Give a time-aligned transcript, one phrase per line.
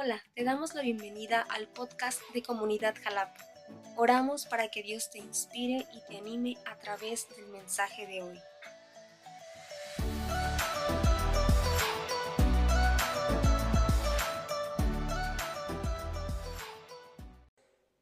[0.00, 3.44] Hola, te damos la bienvenida al podcast de Comunidad Jalapa.
[3.96, 8.38] Oramos para que Dios te inspire y te anime a través del mensaje de hoy.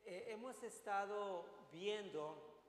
[0.05, 2.61] Eh, hemos estado viendo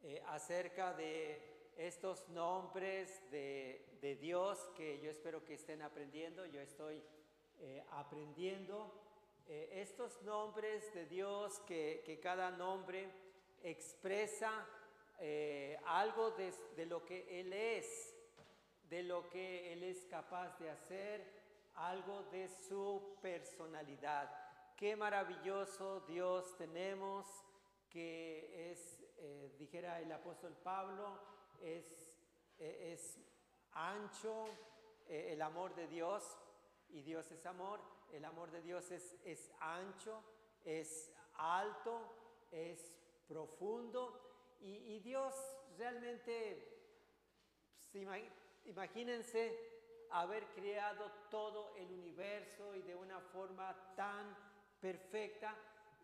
[0.00, 6.46] eh, acerca de estos nombres de, de Dios que yo espero que estén aprendiendo.
[6.46, 7.02] Yo estoy
[7.62, 8.90] eh, aprendiendo
[9.46, 13.10] eh, estos nombres de Dios, que, que cada nombre
[13.62, 14.66] expresa
[15.18, 18.16] eh, algo de, de lo que Él es,
[18.88, 21.40] de lo que Él es capaz de hacer,
[21.74, 24.30] algo de su personalidad.
[24.74, 27.26] Qué maravilloso Dios tenemos,
[27.90, 29.04] que es,
[29.58, 31.18] dijera el apóstol Pablo,
[31.60, 32.14] es,
[32.58, 33.18] es
[33.72, 34.46] ancho
[35.08, 36.38] el amor de Dios
[36.92, 37.80] y Dios es amor.
[38.12, 40.22] El amor de Dios es, es ancho,
[40.64, 42.00] es alto,
[42.50, 42.96] es
[43.28, 45.34] profundo y, Dios
[45.78, 46.66] realmente,
[47.92, 48.06] pues,
[48.64, 49.70] imagínense
[50.10, 54.36] haber creado todo el universo y de una forma tan
[54.80, 55.56] perfecta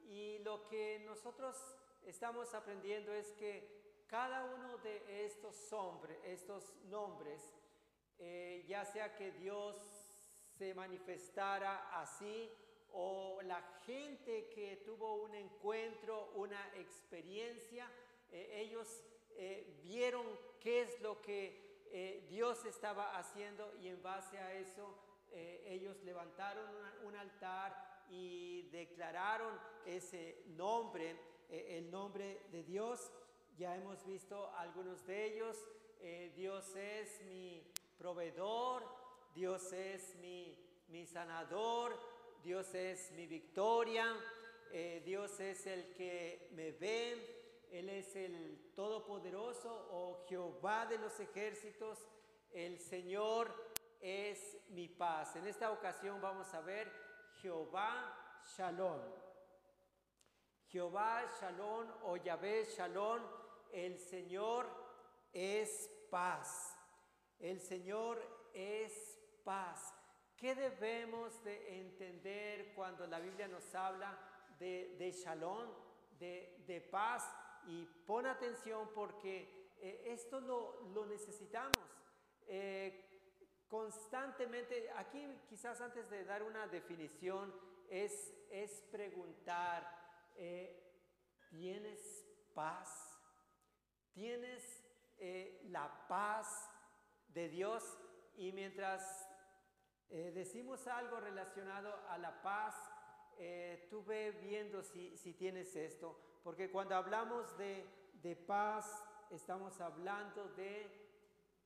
[0.09, 1.57] y lo que nosotros
[2.05, 7.43] estamos aprendiendo es que cada uno de estos, hombres, estos nombres,
[8.19, 9.77] eh, ya sea que Dios
[10.59, 12.51] se manifestara así
[12.93, 17.91] o la gente que tuvo un encuentro, una experiencia,
[18.33, 19.05] eh, ellos
[19.37, 20.27] eh, vieron
[20.61, 25.03] qué es lo que eh, Dios estaba haciendo y en base a eso
[25.67, 26.65] ellos levantaron
[27.05, 31.15] un altar y declararon ese nombre,
[31.51, 33.13] el nombre de Dios.
[33.59, 35.59] Ya hemos visto algunos de ellos.
[36.35, 38.96] Dios es mi proveedor,
[39.37, 41.95] Dios es mi, mi sanador,
[42.43, 44.17] Dios es mi victoria,
[44.73, 51.21] eh, Dios es el que me ve, Él es el Todopoderoso o Jehová de los
[51.21, 52.09] ejércitos,
[52.51, 53.55] el Señor
[54.01, 55.37] es mi paz.
[55.37, 56.91] En esta ocasión vamos a ver
[57.43, 59.03] Jehová Shalom.
[60.69, 63.21] Jehová Shalom o Yahvé Shalom,
[63.71, 64.67] el Señor
[65.31, 66.75] es paz.
[67.39, 68.19] El Señor
[68.55, 69.16] es
[69.47, 69.95] paz.
[70.37, 74.19] ¿Qué debemos de entender cuando la Biblia nos habla
[74.59, 75.71] de, de shalom,
[76.19, 77.25] de, paz?
[77.67, 81.87] Y pon atención porque eh, esto lo, necesitamos.
[82.49, 87.55] Eh, constantemente, aquí quizás antes de dar una definición,
[87.89, 89.89] es, es preguntar,
[90.37, 90.93] eh,
[91.49, 93.17] ¿tienes paz?
[94.13, 94.83] ¿Tienes
[95.71, 96.69] la paz
[97.29, 97.99] de Dios?
[98.37, 99.26] Y mientras
[100.11, 102.75] eh, decimos algo relacionado a la paz,
[103.39, 107.85] eh, tú ve viendo si, si, tienes esto, porque cuando hablamos de,
[108.23, 111.07] de paz, estamos hablando de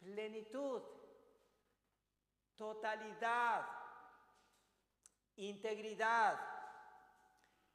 [0.00, 0.82] plenitud,
[2.56, 3.66] totalidad,
[5.36, 6.38] integridad.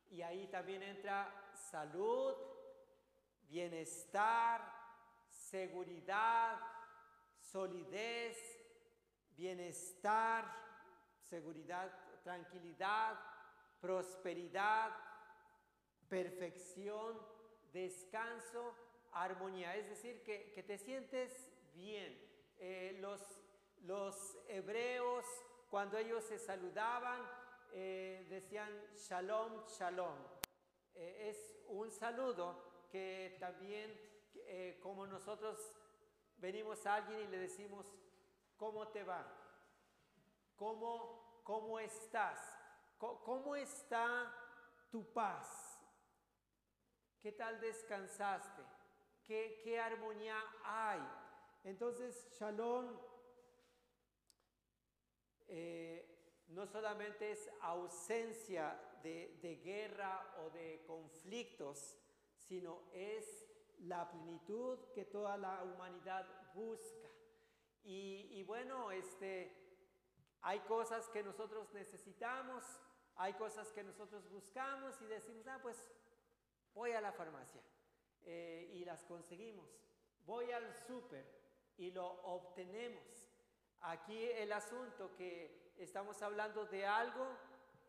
[0.09, 2.35] Y ahí también entra salud,
[3.47, 4.61] bienestar,
[5.29, 6.59] seguridad,
[7.39, 8.54] solidez,
[9.37, 10.45] bienestar,
[11.21, 11.91] seguridad,
[12.23, 13.19] tranquilidad,
[13.79, 14.91] prosperidad,
[16.09, 17.19] perfección,
[17.71, 18.75] descanso,
[19.11, 19.75] armonía.
[19.75, 22.19] Es decir, que, te sientes bien.
[22.57, 23.21] Eh, los,
[23.83, 25.25] los hebreos,
[25.69, 27.21] cuando ellos se saludaban,
[27.73, 30.17] eh, decían shalom, shalom.
[30.93, 33.99] Eh, es un saludo que también,
[34.81, 35.59] como nosotros
[36.37, 37.93] venimos a alguien y le decimos
[38.57, 39.25] ¿Cómo te va?
[40.55, 42.39] ¿Cómo, cómo estás?
[42.97, 44.33] ¿Cómo, está
[44.89, 45.79] tu paz?
[47.19, 48.63] ¿Qué tal descansaste?
[49.23, 51.01] ¿Qué, qué armonía hay?
[51.63, 52.97] Entonces, Shalom
[55.47, 61.97] eh, no solamente es ausencia de, de guerra o de conflictos,
[62.37, 63.45] sino es
[63.79, 67.14] la plenitud que toda la humanidad busca.
[67.87, 69.55] Y, bueno, este,
[70.41, 72.63] hay cosas que nosotros necesitamos,
[73.15, 75.77] hay cosas que nosotros buscamos y decimos, ah, pues
[76.73, 77.61] voy a la farmacia
[78.23, 79.69] eh, y las conseguimos.
[80.25, 81.25] Voy al súper
[81.77, 83.29] y lo obtenemos.
[83.81, 87.37] Aquí el asunto que estamos hablando de algo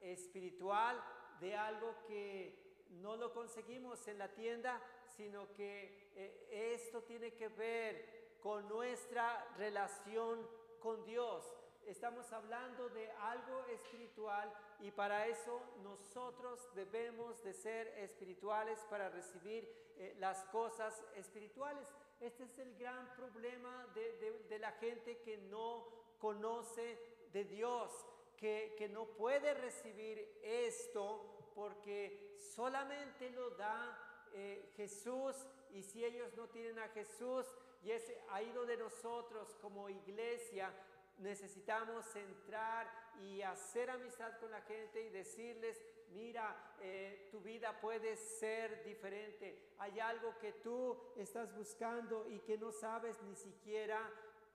[0.00, 1.02] espiritual,
[1.40, 4.82] de algo que no lo conseguimos en la tienda,
[5.16, 10.46] sino que eh, esto tiene que ver con nuestra relación
[10.80, 11.44] con Dios.
[11.86, 19.68] estamos hablando de algo espiritual y para eso nosotros debemos de ser espirituales para recibir
[19.96, 21.86] eh, las cosas espirituales.
[22.20, 25.86] Este es el gran problema de, la gente que no
[26.18, 26.98] conoce
[27.32, 27.92] de Dios,
[28.36, 35.34] que, que no puede recibir esto porque solamente lo da eh, Jesús
[35.70, 37.46] y si ellos no tienen a Jesús
[37.82, 40.72] y es ahí donde nosotros como iglesia
[41.18, 42.90] necesitamos entrar
[43.20, 45.80] y hacer amistad con la gente y decirles,
[46.10, 49.72] mira, eh, tu vida puede ser diferente.
[49.78, 54.10] Hay algo que tú estás buscando y que no sabes ni siquiera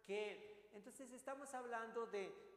[0.06, 0.70] qué.
[0.74, 2.52] Entonces estamos hablando de,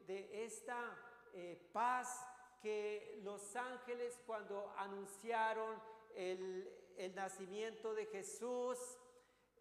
[0.44, 0.96] esta
[1.32, 2.26] eh, paz
[2.62, 5.80] que los ángeles cuando anunciaron
[6.14, 6.70] el,
[7.14, 8.78] nacimiento de Jesús,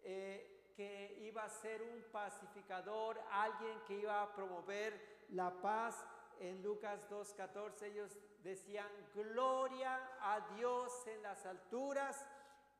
[0.04, 6.04] eh, que iba a ser un pacificador, alguien que iba a promover la paz.
[6.40, 12.26] En Lucas 2.14 ellos decían, gloria a Dios en las alturas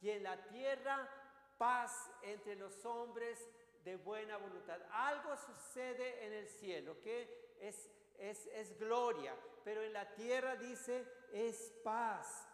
[0.00, 1.08] y en la tierra
[1.56, 3.48] paz entre los hombres
[3.84, 4.80] de buena voluntad.
[4.90, 11.06] Algo sucede en el cielo, que es, es, es gloria, pero en la tierra dice
[11.32, 12.48] es paz.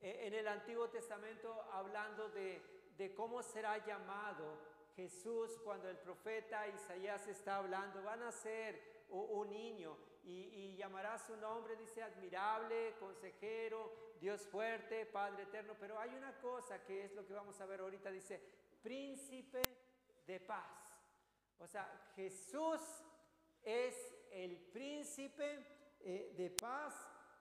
[0.00, 4.58] E, en el Antiguo Testamento hablando de, de cómo será llamado
[4.94, 11.34] Jesús cuando el profeta Isaías está hablando, van a ser un niño y, llamará su
[11.38, 15.74] nombre, dice admirable, consejero, Dios fuerte, Padre eterno.
[15.80, 18.38] Pero hay una cosa que es lo que vamos a ver ahorita, dice
[18.82, 19.62] príncipe
[20.26, 20.94] de paz.
[21.58, 22.82] O sea, Jesús
[23.62, 23.96] es
[24.30, 25.64] el príncipe
[26.00, 26.94] eh, de paz.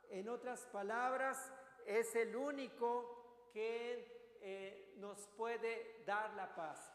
[0.10, 1.54] En otras palabras,
[1.86, 6.94] es el único que eh, nos puede dar la paz.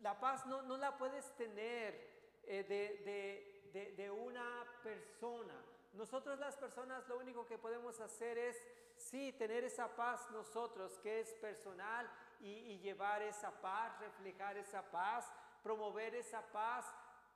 [0.00, 5.54] La paz no, no la puedes tener eh, de de, una persona.
[5.92, 8.56] Nosotros las personas lo único que podemos hacer es,
[8.96, 12.08] sí, tener esa paz nosotros, que es personal,
[12.40, 15.30] y, llevar esa paz, reflejar esa paz,
[15.62, 16.86] promover esa paz,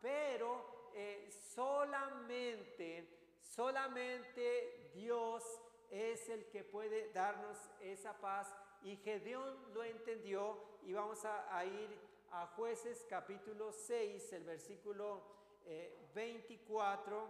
[0.01, 5.43] pero eh, solamente, solamente Dios
[5.91, 8.55] es el que puede darnos esa paz.
[8.85, 11.89] Y Gedeón lo entendió y vamos a, a ir
[12.33, 15.23] a jueces capítulo 6, el versículo
[16.15, 17.27] 24,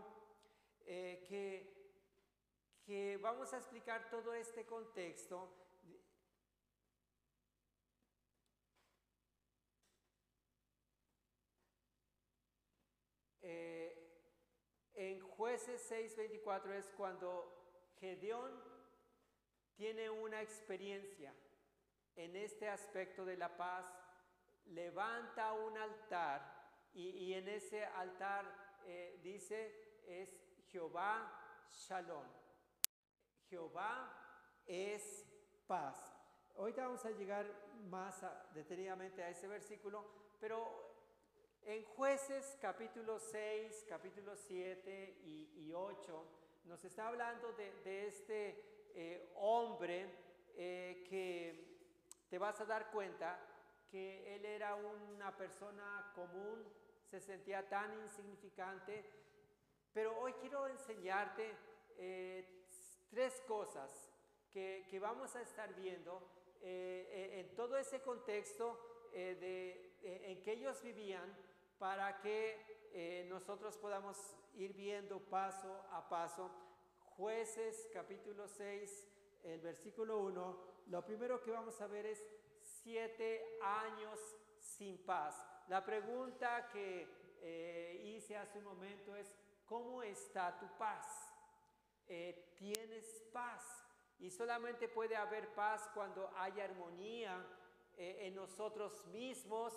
[0.85, 5.49] eh, eh, que, que vamos a explicar todo este contexto.
[13.43, 14.11] Eh,
[14.95, 18.74] en jueces 6:24 es cuando Gedeón
[19.77, 21.35] tiene una experiencia
[22.17, 23.93] en este aspecto de la paz,
[24.67, 26.55] levanta un altar
[26.93, 28.45] y, en ese altar
[28.87, 30.41] eh, dice es
[30.71, 32.27] Jehová Shalom.
[33.49, 34.13] Jehová
[34.67, 35.27] es
[35.67, 36.15] paz.
[36.57, 37.47] Ahorita vamos a llegar
[37.89, 38.25] más
[38.55, 40.05] detenidamente a ese versículo,
[40.39, 40.95] pero
[41.63, 46.27] en jueces capítulo 6, capítulo 7 y, 8
[46.65, 50.09] nos está hablando de, este eh, hombre
[50.57, 53.39] eh, que te vas a dar cuenta
[53.91, 56.65] que él era una persona común,
[57.11, 59.05] se sentía tan insignificante.
[59.93, 61.57] Pero hoy quiero enseñarte
[61.99, 62.67] eh,
[63.11, 64.13] tres cosas
[64.53, 66.23] que, que, vamos a estar viendo
[66.63, 71.37] en todo ese contexto de, en que ellos vivían
[71.79, 76.51] para que nosotros podamos ir viendo paso a paso.
[77.17, 79.09] Jueces capítulo 6,
[79.45, 82.21] el versículo 1, lo primero que vamos a ver es
[82.61, 84.19] siete años
[84.59, 85.47] sin paz.
[85.69, 87.07] La pregunta que
[87.41, 89.33] eh, hice hace un momento es,
[89.65, 91.07] ¿cómo está tu paz?
[92.09, 93.63] Eh, ¿Tienes paz?
[94.19, 97.47] Y solamente puede haber paz cuando hay armonía
[97.97, 99.73] eh, en nosotros mismos.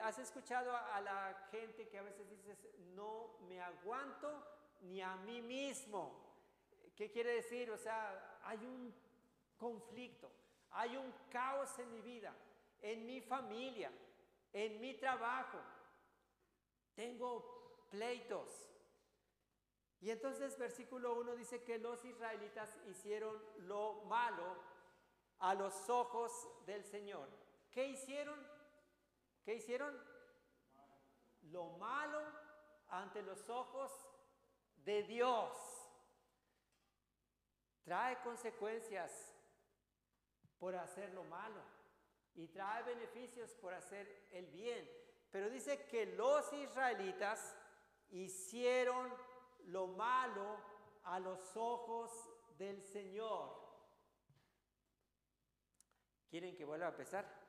[0.00, 4.44] ¿Has escuchado a, la gente que a veces dices, no me aguanto
[4.82, 6.25] ni a mí mismo?
[6.96, 7.70] ¿Qué quiere decir?
[7.70, 8.92] O sea, hay un
[9.58, 10.30] conflicto,
[10.70, 12.34] hay un caos en mi vida,
[12.80, 13.92] en mi familia,
[14.52, 15.58] en mi trabajo
[16.96, 18.70] tengo pleitos.
[20.00, 24.56] Y entonces versículo 1 dice que los israelitas hicieron lo malo
[25.38, 27.28] a los ojos del Señor.
[27.70, 28.38] ¿Qué hicieron?
[29.44, 29.94] ¿Qué hicieron?
[31.52, 32.20] Lo malo
[32.88, 33.92] ante los ojos
[34.84, 35.65] de Dios.
[37.86, 39.32] Trae consecuencias
[40.58, 41.62] por hacer lo malo
[42.34, 44.90] y trae beneficios por hacer el bien.
[45.30, 47.56] Pero dice que los israelitas
[48.10, 49.14] hicieron
[49.66, 50.58] lo malo
[51.04, 52.10] a los ojos
[52.58, 53.54] del Señor.
[56.28, 57.24] ¿Quieren que vuelva a empezar?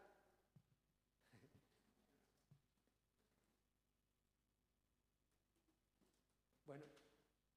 [6.67, 6.83] Bueno,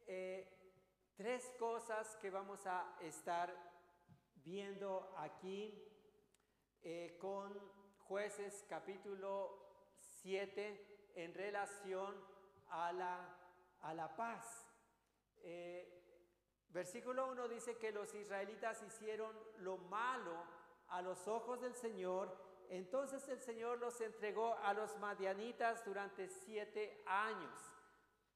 [0.07, 0.50] eh,
[1.21, 3.55] tres cosas que vamos a estar
[4.37, 5.87] viendo aquí
[6.81, 7.61] eh, con
[8.09, 12.15] jueces capítulo 7 en relación
[12.71, 13.39] a la,
[13.83, 14.67] a la paz.
[15.43, 20.43] Eh, versículo 1 dice que los israelitas hicieron lo malo
[20.89, 22.35] a los ojos del Señor,
[22.71, 27.61] entonces el Señor los entregó a los madianitas durante siete años.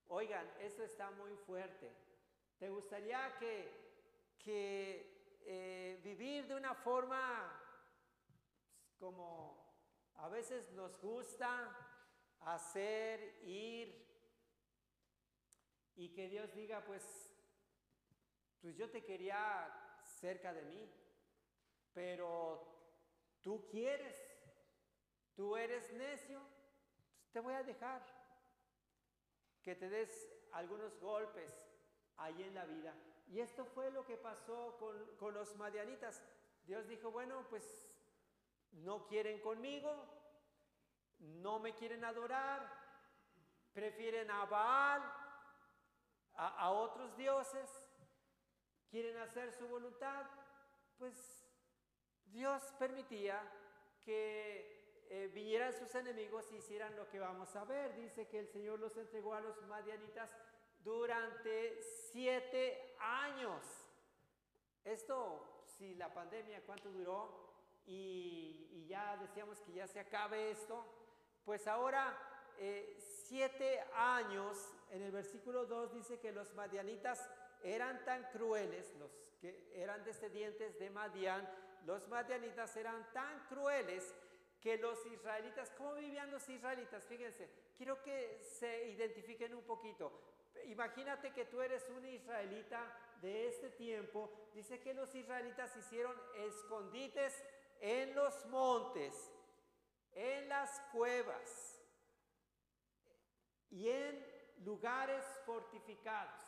[0.08, 2.04] Oigan, eso está muy fuerte.
[2.58, 7.60] ¿Te gustaría que, que eh, vivir de una forma
[8.98, 9.64] como
[10.14, 11.76] a veces nos gusta
[12.40, 14.04] hacer, ir,
[15.96, 17.30] y que Dios diga, pues,
[18.60, 20.90] pues yo te quería cerca de mí,
[21.92, 22.66] pero
[23.42, 24.16] tú quieres,
[25.34, 26.40] tú eres necio,
[27.16, 28.02] pues te voy a dejar
[29.62, 31.63] que te des algunos golpes
[32.18, 32.94] ahí en la vida.
[33.28, 36.22] Y esto fue lo que pasó con, con los madianitas.
[36.66, 37.88] Dios dijo, bueno, pues
[38.72, 39.92] no quieren conmigo,
[41.18, 42.70] no me quieren adorar,
[43.72, 45.02] prefieren a Baal,
[46.36, 47.70] a, otros dioses,
[48.90, 50.26] quieren hacer su voluntad,
[50.98, 51.46] pues
[52.26, 53.40] Dios permitía
[54.04, 57.94] que eh, vinieran sus enemigos y hicieran lo que vamos a ver.
[57.94, 60.36] Dice que el Señor los entregó a los madianitas
[60.84, 63.62] durante siete años.
[64.84, 67.42] Esto, si la pandemia, ¿cuánto duró?
[67.86, 70.84] Y, ya decíamos que ya se acabe esto.
[71.44, 72.16] Pues ahora,
[72.58, 77.28] eh, siete años, en el versículo 2 dice que los madianitas
[77.62, 79.10] eran tan crueles, los
[79.40, 81.48] que eran descendientes de Madián,
[81.86, 84.14] los madianitas eran tan crueles
[84.60, 87.04] que los israelitas, ¿cómo vivían los israelitas?
[87.04, 90.33] Fíjense, quiero que se identifiquen un poquito.
[90.66, 92.80] Imagínate que tú eres un israelita
[93.20, 94.30] de este tiempo.
[94.54, 97.44] Dice que los israelitas hicieron escondites
[97.80, 99.32] en los montes,
[100.12, 101.80] en las cuevas
[103.70, 104.24] y en
[104.64, 106.44] lugares fortificados.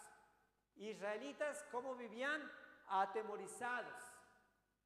[0.77, 2.43] Israelitas, ¿cómo vivían?
[2.89, 4.03] Atemorizados.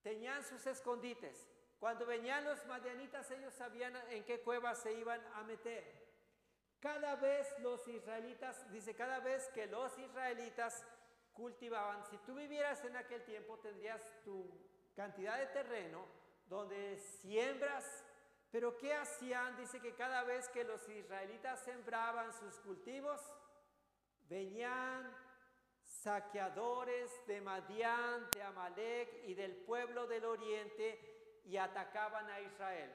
[0.02, 1.46] Tenían sus escondites.
[1.78, 6.09] Cuando venían los madianitas, ellos sabían en qué cueva se iban a meter.
[6.80, 10.84] Cada vez los israelitas, dice, cada vez que los israelitas
[11.34, 14.50] cultivaban, si tú vivieras en aquel tiempo, tendrías tu
[14.96, 16.06] cantidad de terreno
[16.46, 18.04] donde siembras,
[18.50, 19.56] pero ¿qué hacían?
[19.56, 23.20] Dice que cada vez que los israelitas sembraban sus cultivos,
[24.28, 25.14] venían
[25.84, 32.90] saqueadores de Madián, de Amalek y del pueblo del oriente y atacaban a Israel.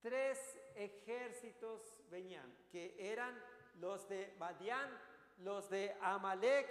[0.00, 3.38] Tres ejércitos venían, que eran
[3.74, 4.90] los de Madián,
[5.38, 6.68] los de Amalek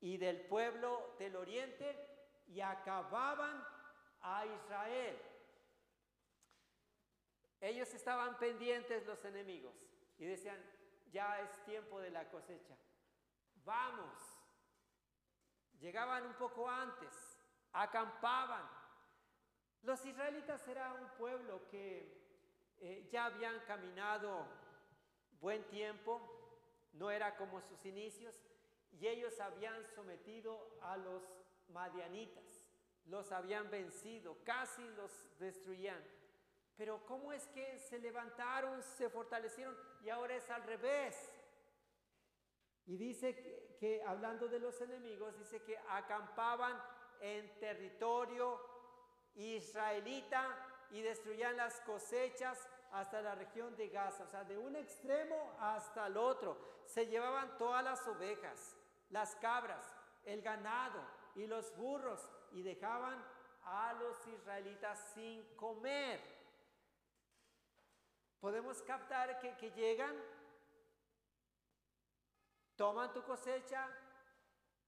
[0.00, 2.10] y del pueblo del oriente,
[2.46, 3.64] y acababan
[4.20, 5.20] a Israel.
[7.60, 9.74] Ellos estaban pendientes los enemigos
[10.18, 10.62] y decían,
[11.10, 12.76] ya es tiempo de la cosecha,
[13.64, 14.18] vamos.
[15.80, 17.38] Llegaban un poco antes,
[17.72, 18.68] acampaban,
[19.84, 22.24] los israelitas eran un pueblo que
[22.80, 24.46] eh, ya habían caminado
[25.40, 26.20] buen tiempo,
[26.94, 28.34] no era como sus inicios,
[28.98, 31.22] y ellos habían sometido a los
[31.68, 32.64] madianitas,
[33.06, 36.02] los habían vencido, casi los destruían.
[36.76, 41.30] Pero ¿cómo es que se levantaron, se fortalecieron y ahora es al revés?
[42.86, 46.80] Y dice que hablando de los enemigos, dice que acampaban
[47.20, 48.73] en territorio
[49.34, 50.56] israelita
[50.90, 56.06] y destruían las cosechas hasta la región de Gaza, o sea, de un extremo hasta
[56.06, 56.56] el otro.
[56.86, 58.76] Se llevaban todas las ovejas,
[59.10, 59.84] las cabras,
[60.24, 61.00] el ganado
[61.34, 63.22] y los burros y dejaban
[63.64, 66.20] a los israelitas sin comer.
[68.40, 70.14] Podemos captar que, llegan,
[72.76, 73.88] toman tu cosecha,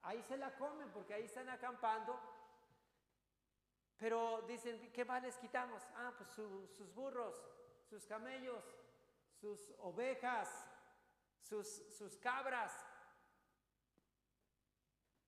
[0.03, 2.21] ahí se la comen porque ahí están acampando
[3.99, 5.83] pero dicen, ¿qué más les quitamos?
[5.95, 7.43] Ah, pues sus burros,
[7.89, 8.63] sus camellos,
[9.41, 10.69] sus ovejas,
[11.41, 12.73] sus, cabras.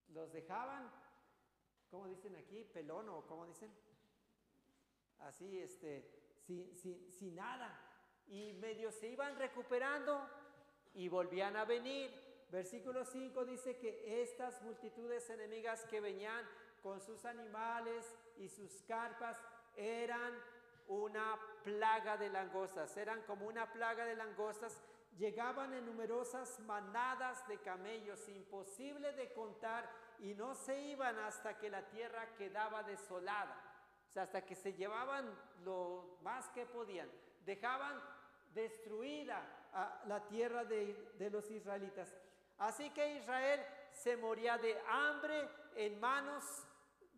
[0.09, 0.91] Los dejaban,
[1.91, 2.65] ¿cómo dicen aquí?
[2.65, 3.73] Pelón o ¿cómo dicen?
[5.21, 7.79] Así, este, sin, sin, sin nada.
[8.27, 10.29] Y medio se iban recuperando
[10.95, 12.11] y volvían a venir.
[12.51, 16.47] Versículo 5 dice que estas multitudes enemigas que venían
[16.83, 19.41] con sus animales y sus carpas
[19.77, 20.33] eran
[20.89, 24.83] una plaga de langostas, eran como una plaga de langostas,
[25.17, 29.89] llegaban en numerosas manadas de camellos, imposible de contar,
[30.21, 33.57] y no se iban hasta que la tierra quedaba desolada,
[34.09, 37.11] o sea, hasta que se llevaban lo más que podían,
[37.45, 38.01] dejaban
[38.55, 39.43] destruida
[40.07, 42.15] la tierra de, de los israelitas.
[42.57, 46.67] Así que Israel se moría de hambre en manos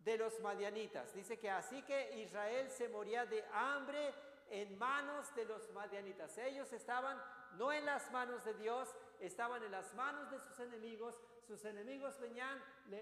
[0.03, 1.13] de los madianitas.
[1.13, 4.13] Dice que así que Israel se moría de hambre
[4.49, 6.37] en manos de los madianitas.
[6.37, 7.21] Ellos estaban
[7.57, 11.19] no en las manos de Dios, estaban en las manos de sus enemigos.
[11.47, 12.61] Sus enemigos venían,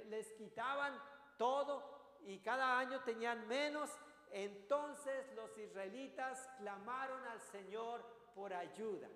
[0.10, 1.00] les quitaban
[1.38, 3.90] todo y cada año tenían menos.
[4.32, 8.04] Entonces los israelitas clamaron al Señor
[8.36, 9.08] por ayuda.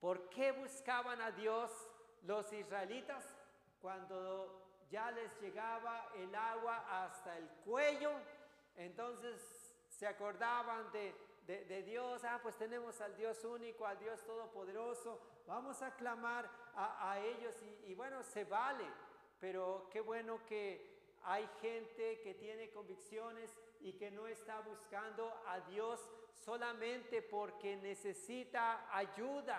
[0.00, 1.70] ¿Por qué buscaban a Dios
[2.22, 3.24] los israelitas
[3.80, 4.61] cuando
[4.92, 8.12] ya les llegaba el agua hasta el cuello,
[8.76, 15.80] entonces se acordaban de, Dios, ah, pues tenemos al Dios único, al Dios todopoderoso, vamos
[15.80, 18.84] a clamar a, ellos y, y bueno, se vale,
[19.40, 25.60] pero qué bueno que hay gente que tiene convicciones y que no está buscando a
[25.60, 26.00] Dios
[26.34, 29.58] solamente porque necesita ayuda,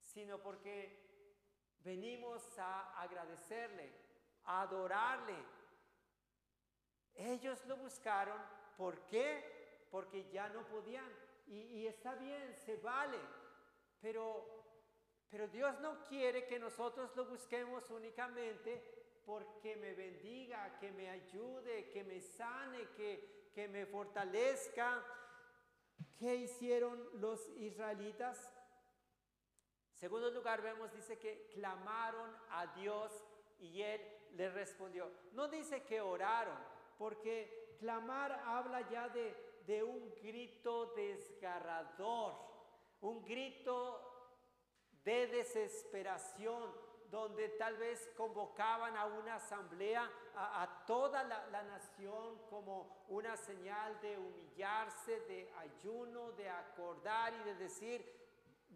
[0.00, 1.07] sino porque
[1.84, 3.90] Venimos a agradecerle,
[4.44, 5.36] a adorarle.
[7.14, 8.40] Ellos lo buscaron.
[8.76, 9.86] ¿Por qué?
[9.90, 11.10] Porque ya no podían.
[11.46, 13.18] Y, está bien, se vale.
[14.00, 14.46] Pero,
[15.30, 21.90] pero Dios no quiere que nosotros lo busquemos únicamente porque me bendiga, que me ayude,
[21.90, 25.04] que me sane, que, que me fortalezca.
[26.18, 28.50] ¿Qué hicieron los israelitas?
[29.98, 33.12] Segundo lugar, vemos, dice que clamaron a Dios
[33.58, 34.00] y Él
[34.36, 35.10] les respondió.
[35.32, 36.56] No dice que oraron,
[36.96, 39.34] porque clamar habla ya de,
[39.66, 42.34] de un grito desgarrador,
[43.00, 44.08] un grito
[45.02, 46.72] de desesperación,
[47.10, 53.98] donde tal vez convocaban a una asamblea, a, toda la, la, nación como una señal
[54.00, 58.27] de humillarse, de ayuno, de acordar y de decir,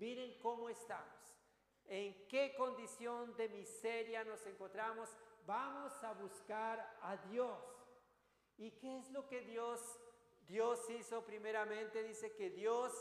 [0.02, 1.38] miren cómo estamos,
[1.86, 5.08] en qué condición de miseria nos encontramos,
[5.46, 7.56] vamos a buscar a Dios.
[8.58, 9.80] ¿Y qué es lo que Dios,
[10.48, 12.02] Dios hizo primeramente?
[12.02, 12.92] Dice que Dios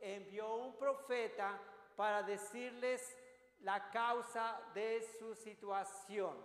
[0.00, 1.56] envió un profeta
[1.94, 3.16] para decirles
[3.60, 6.36] la causa de su situación.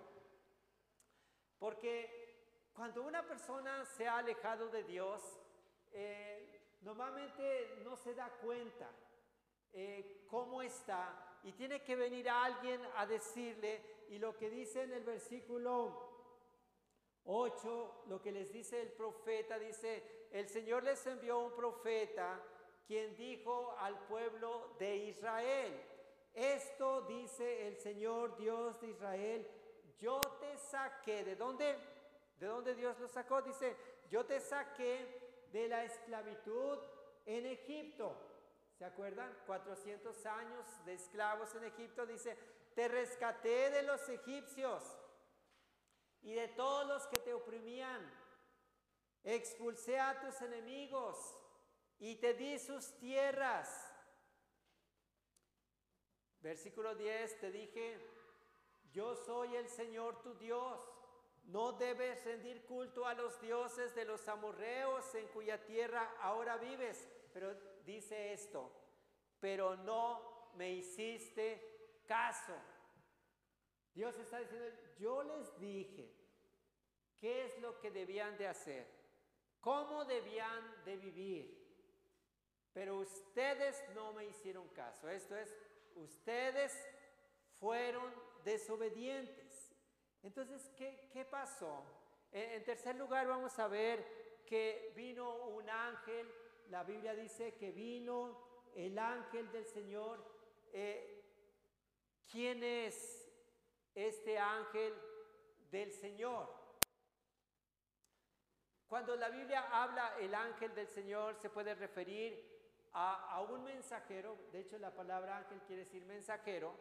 [1.58, 5.20] Porque cuando una persona se ha alejado de Dios,
[5.94, 8.88] eh, normalmente no se da cuenta
[9.76, 14.94] eh, cómo está y tiene que venir alguien a decirle y lo que dice en
[14.94, 16.16] el versículo
[17.26, 22.42] 8, lo que les dice el profeta, dice, el Señor les envió un profeta
[22.88, 25.82] quien dijo al pueblo de Israel,
[26.34, 29.48] esto dice el Señor Dios de Israel,
[30.00, 31.78] yo te saqué, ¿de dónde?
[32.40, 33.42] ¿De dónde Dios lo sacó?
[33.42, 33.76] Dice,
[34.10, 36.78] yo te saqué de la esclavitud
[37.26, 38.35] en Egipto.
[38.78, 39.34] ¿Se acuerdan?
[39.46, 42.06] 400 años de esclavos en Egipto.
[42.06, 42.38] Dice,
[42.76, 44.84] te rescaté de los egipcios
[46.22, 48.02] y de todos los que te oprimían.
[49.24, 51.18] Expulsé a tus enemigos
[52.00, 53.92] y te di sus tierras.
[56.42, 58.00] Versículo 10, te dije,
[58.92, 60.80] yo soy el Señor tu Dios.
[61.46, 67.08] No debes rendir culto a los dioses de los amorreos en cuya tierra ahora vives.
[67.34, 68.72] Pero dice esto,
[69.40, 72.56] pero no me hiciste caso.
[73.94, 74.68] Dios está diciendo,
[75.00, 76.12] yo les dije
[77.20, 78.88] qué es lo que debían de hacer,
[79.62, 81.66] cómo debían de vivir,
[82.74, 85.08] pero ustedes no me hicieron caso.
[85.10, 85.56] Esto es,
[85.96, 86.78] ustedes
[87.60, 89.74] fueron desobedientes.
[90.24, 91.84] Entonces, ¿qué, pasó?
[92.32, 96.28] En tercer lugar, vamos a ver que vino un ángel
[96.70, 100.24] la Biblia dice que vino el ángel del Señor.
[100.74, 101.24] Eh,
[102.30, 103.32] ¿Quién es
[103.94, 104.94] este ángel
[105.72, 106.54] del Señor?
[108.88, 112.54] Cuando la Biblia habla el ángel del Señor se puede referir
[112.94, 116.74] a, un mensajero, de hecho la palabra ángel quiere decir mensajero,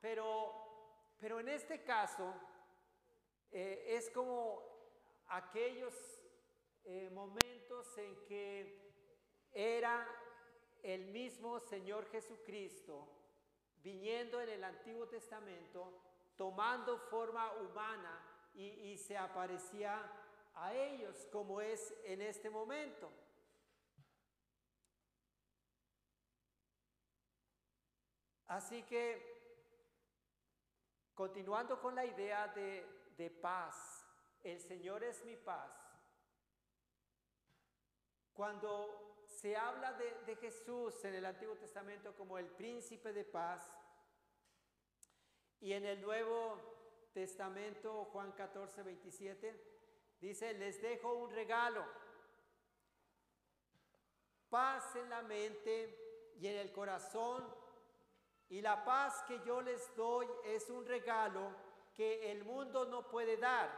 [0.00, 2.32] pero, pero en este caso
[3.50, 4.62] eh, es como
[5.28, 5.94] aquellos
[6.84, 8.91] eh, momentos en que
[9.52, 10.06] era
[10.82, 13.08] el mismo Señor Jesucristo,
[13.82, 16.00] viniendo en el Antiguo Testamento,
[16.36, 20.10] tomando forma humana y, y se aparecía
[20.54, 23.10] a ellos como es en este momento.
[28.46, 29.32] Así que,
[31.14, 32.86] continuando con la idea de,
[33.16, 34.06] de paz,
[34.42, 35.72] el Señor es mi paz.
[38.34, 39.01] Cuando
[39.42, 43.68] se habla de, Jesús en el Antiguo Testamento como el príncipe de paz,
[45.58, 49.60] y en el Nuevo Testamento, Juan 14, 27,
[50.20, 51.84] dice, les dejo un regalo,
[54.48, 57.44] paz en la mente y en el corazón
[58.48, 61.52] y la paz que yo les doy es un regalo
[61.96, 63.76] que el mundo no puede dar.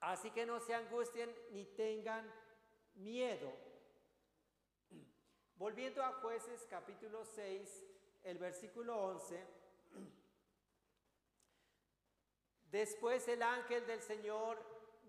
[0.00, 2.32] Así que no se angustien ni tengan
[2.94, 3.65] miedo.
[5.58, 7.82] Volviendo a jueces capítulo 6,
[8.24, 9.46] el versículo 11.
[12.70, 14.58] Después el ángel del Señor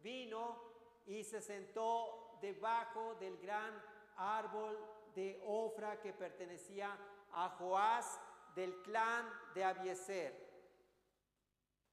[0.01, 0.57] vino
[1.05, 3.83] y se sentó debajo del gran
[4.15, 4.79] árbol
[5.15, 6.97] de Ofra que pertenecía
[7.33, 8.17] a Joás
[8.55, 10.47] del clan de Abieser.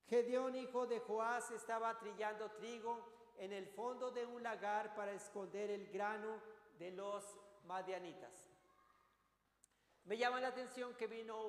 [0.06, 5.70] Gedeón, hijo de Joás, estaba trillando trigo en el fondo de un lagar para esconder
[5.70, 6.40] el grano
[6.78, 7.36] de los
[7.66, 8.43] madianitas.
[10.04, 11.42] Me llama la atención que vino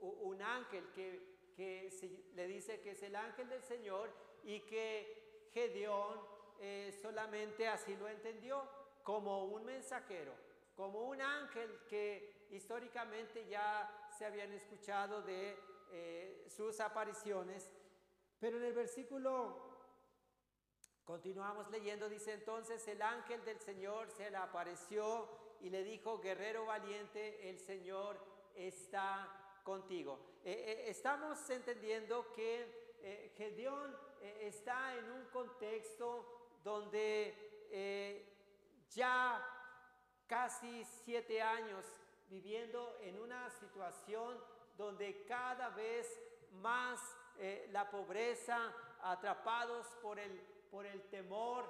[0.00, 1.90] un, ángel que, que
[2.34, 4.10] le dice que es el ángel del Señor
[4.44, 6.18] y que Gedeón
[6.58, 8.68] eh, solamente así lo entendió,
[9.02, 10.32] como un mensajero,
[10.76, 15.58] como un ángel que históricamente ya se habían escuchado de
[15.90, 17.68] eh, sus apariciones,
[18.38, 19.70] pero en el versículo
[21.04, 25.28] continuamos leyendo, dice entonces el ángel del Señor se le apareció
[25.62, 28.18] y le dijo, guerrero valiente, el Señor
[28.54, 30.18] está contigo.
[30.44, 32.82] Eh, eh, estamos entendiendo que
[33.36, 33.96] Gedeón
[34.40, 37.34] está en un contexto donde
[38.90, 39.44] ya
[40.28, 41.84] casi siete años
[42.28, 44.38] viviendo en una situación
[44.76, 46.06] donde cada vez
[46.52, 47.00] más
[47.38, 51.64] eh, la pobreza, atrapados por el, por el temor.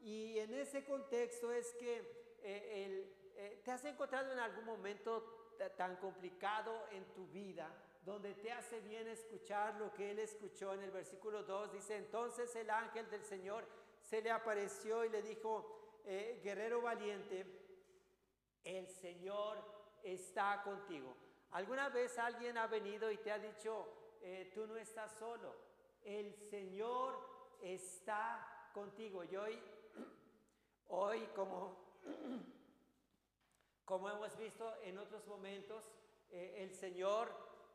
[0.00, 5.96] Y en ese contexto es que eh, eh, te has encontrado en algún momento tan
[5.96, 7.70] complicado en tu vida,
[8.04, 11.72] donde te hace bien escuchar lo que él escuchó en el versículo 2.
[11.72, 13.64] Dice, entonces el ángel del Señor
[14.00, 16.02] se le apareció y le dijo,
[16.42, 17.46] guerrero valiente,
[18.64, 19.58] el Señor
[20.02, 21.16] está contigo.
[21.52, 23.88] ¿Alguna vez alguien ha venido y te ha dicho,
[24.20, 25.54] eh, tú no estás solo,
[26.04, 27.18] el Señor
[27.62, 29.24] está contigo?
[29.24, 29.62] Y hoy,
[30.88, 31.78] hoy como,
[33.86, 35.88] como hemos visto en otros momentos,
[36.30, 37.32] eh, el Señor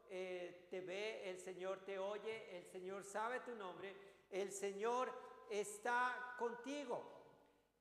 [0.10, 3.96] eh, te ve, el Señor te oye, el Señor sabe tu nombre,
[4.30, 5.12] el Señor
[5.50, 7.18] está contigo.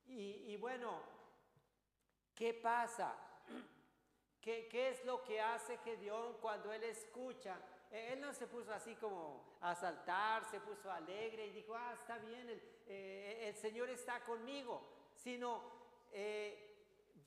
[0.07, 1.01] Y, bueno,
[2.35, 3.15] ¿qué pasa?
[4.41, 7.57] ¿Qué, es lo que hace Gedeón cuando él escucha?
[7.91, 11.93] E, él no se puso así como a saltar, se puso alegre y dijo, ah,
[11.93, 14.81] está bien, el, eh, Señor está conmigo,
[15.15, 15.61] sino
[16.11, 16.70] eh,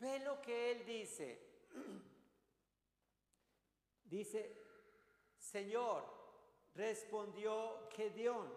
[0.01, 1.41] ve lo que él dice.
[4.05, 4.57] dice,
[5.39, 6.05] Señor,
[6.75, 8.53] respondió Gedeón,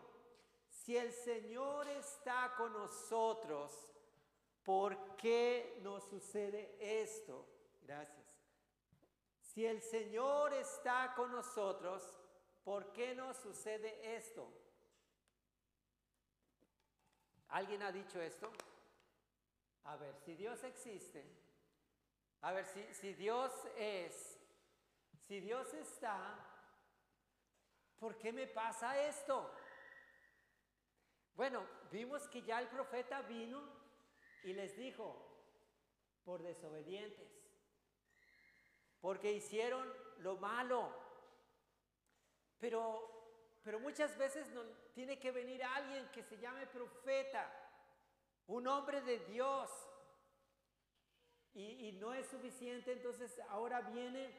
[0.67, 3.71] si el Señor está con nosotros,
[4.63, 7.45] ¿por qué nos sucede esto?
[7.81, 8.37] Gracias.
[9.39, 12.03] Si el Señor está con nosotros,
[12.63, 14.47] ¿por qué nos sucede esto?
[17.49, 18.51] ¿Alguien ha dicho esto?
[19.87, 21.25] A ver, si Dios existe,
[22.41, 24.39] a ver, si, si Dios es,
[25.27, 26.39] si Dios está,
[27.99, 29.51] ¿por qué me pasa esto?
[31.33, 33.61] Bueno, vimos que ya el profeta vino
[34.43, 35.25] y les dijo,
[36.23, 37.37] por desobedientes
[39.01, 39.87] porque hicieron
[40.19, 40.93] lo malo.
[42.59, 47.66] Pero, pero muchas veces no, tiene que venir alguien que se llame profeta,
[48.47, 49.69] un hombre de Dios.
[51.53, 54.33] Y, no es suficiente, entonces ahora viene eh,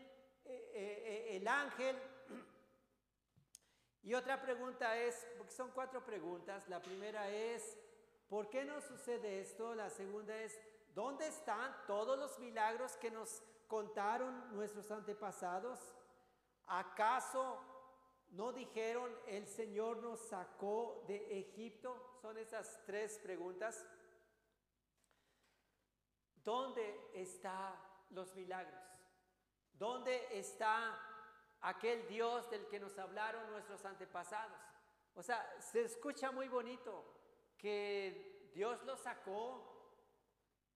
[0.45, 1.97] eh, eh, el ángel.
[4.05, 7.77] Y otra pregunta es, porque son cuatro preguntas, la primera es,
[8.29, 9.75] ¿por qué nos sucede esto?
[9.75, 10.61] La segunda es,
[10.95, 15.81] ¿dónde están todos los milagros que nos contaron nuestros antepasados?
[16.69, 17.59] ¿Acaso
[18.31, 22.17] no dijeron el Señor nos sacó de Egipto?
[22.23, 23.85] Son esas tres preguntas.
[26.49, 28.83] ¿Dónde está los milagros?
[29.75, 30.99] ¿Dónde está
[31.61, 34.59] aquel Dios del que nos hablaron nuestros antepasados?
[35.15, 37.05] O sea, se escucha muy bonito
[37.59, 39.93] que Dios los sacó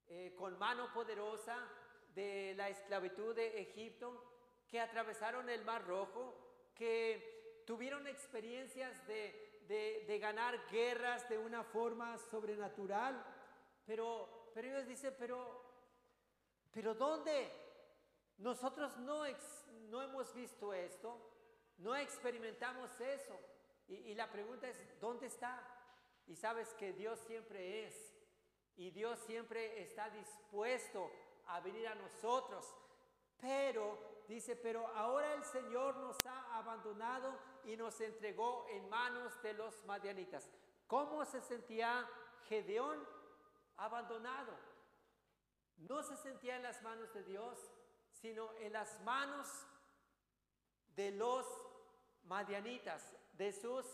[0.08, 1.56] eh, con mano poderosa
[2.14, 4.22] de la esclavitud de Egipto,
[4.68, 12.18] que atravesaron el Mar Rojo, que tuvieron experiencias de, de ganar guerras de una forma
[12.18, 13.24] sobrenatural,
[13.86, 15.62] pero, pero ellos dicen, pero,
[16.70, 17.50] pero ¿dónde?
[18.38, 19.24] Nosotros no,
[19.88, 21.18] no hemos visto esto,
[21.78, 23.38] no experimentamos eso.
[23.88, 25.60] Y, y la pregunta es, ¿dónde está?
[26.26, 28.14] Y sabes que Dios siempre es.
[28.76, 31.10] Y Dios siempre está dispuesto
[31.46, 32.74] a venir a nosotros.
[33.40, 39.52] Pero, dice, pero ahora el Señor nos ha abandonado y nos entregó en manos de
[39.54, 40.50] los madianitas.
[40.86, 42.08] ¿Cómo se sentía
[42.48, 43.06] Gedeón?
[43.76, 44.56] Abandonado.
[45.76, 47.58] No se sentía en las manos de Dios,
[48.12, 49.48] sino en las manos
[50.94, 51.46] de los
[52.24, 53.84] madianitas, de sus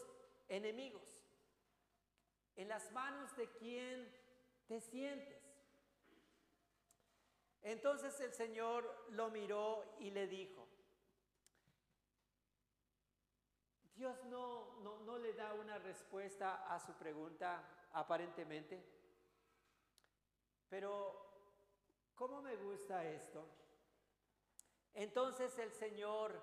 [0.48, 1.24] enemigos.
[2.56, 4.12] En las manos de quien
[4.66, 5.48] te sientes.
[7.62, 10.66] Entonces el Señor lo miró y le dijo,
[13.94, 18.97] Dios no, no, no, le da una respuesta a su pregunta aparentemente,
[20.68, 21.14] pero
[22.14, 23.46] ¿cómo me gusta esto?
[24.94, 26.40] Entonces el Señor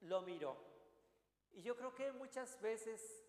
[0.00, 0.56] lo miró.
[1.52, 3.26] Y yo creo que muchas veces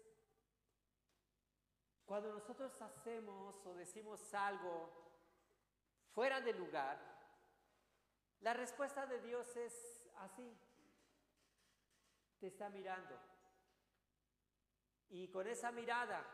[2.05, 4.89] cuando nosotros hacemos o decimos algo
[6.13, 6.99] fuera de lugar,
[8.41, 10.57] la respuesta de Dios es así.
[12.39, 13.17] Te está mirando.
[15.09, 16.25] Y con esa mirada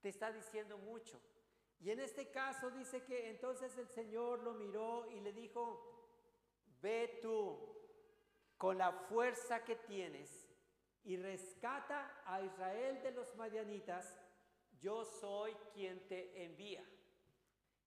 [0.00, 1.20] te está diciendo mucho.
[1.80, 5.98] Y en este caso dice que entonces el Señor lo miró y le dijo,
[6.80, 7.76] ve tú
[8.56, 10.48] con la fuerza que tienes
[11.04, 14.18] y rescata a Israel de los madianitas,
[14.80, 16.84] yo soy quien te envía.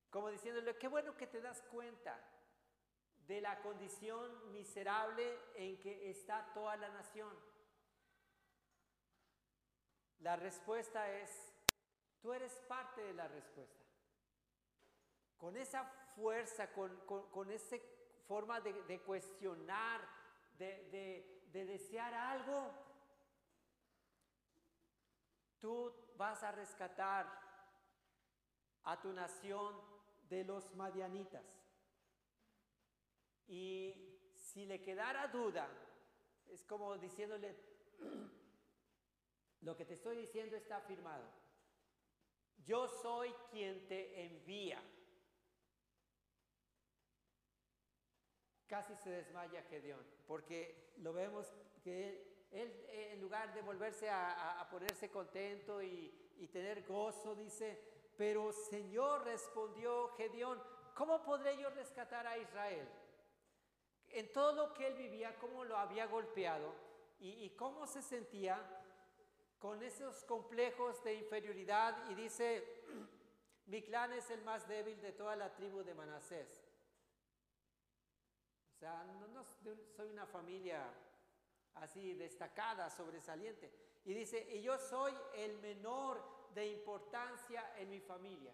[0.10, 2.20] Como diciéndole, qué bueno que te das cuenta
[3.28, 7.34] de la condición miserable en que está toda la nación.
[10.20, 11.54] La respuesta es,
[12.22, 13.81] tú eres parte de la respuesta.
[15.42, 15.84] Con esa
[16.16, 17.76] fuerza, con, con, esa
[18.28, 20.00] forma de, cuestionar,
[20.60, 22.72] de, de desear algo,
[25.60, 27.26] tú vas a rescatar
[28.84, 29.76] a tu nación
[30.30, 31.44] de los madianitas.
[33.48, 35.68] Y si le quedara duda,
[36.50, 37.58] es como diciéndole,
[39.62, 41.28] lo que te estoy diciendo está afirmado.
[42.64, 44.80] Yo soy quien te envía.
[48.72, 51.54] Casi se desmaya Gedeón, porque lo vemos
[51.84, 57.78] que él, en lugar de volverse a, ponerse contento y, tener gozo, dice,
[58.16, 60.64] pero Señor respondió Gedeón,
[60.96, 62.88] ¿cómo podré yo rescatar a Israel?
[64.08, 66.74] En todo lo que él vivía, cómo lo había golpeado
[67.20, 68.58] y, cómo se sentía
[69.60, 72.66] con esos complejos de inferioridad y dice,
[73.66, 76.71] mi clan es el más débil de toda la tribu de Manasés.
[78.82, 79.46] Sea, no,
[79.96, 80.92] soy una familia
[81.76, 83.72] así destacada, sobresaliente.
[84.06, 86.20] Y dice, y yo soy el menor
[86.56, 88.52] de importancia en mi familia.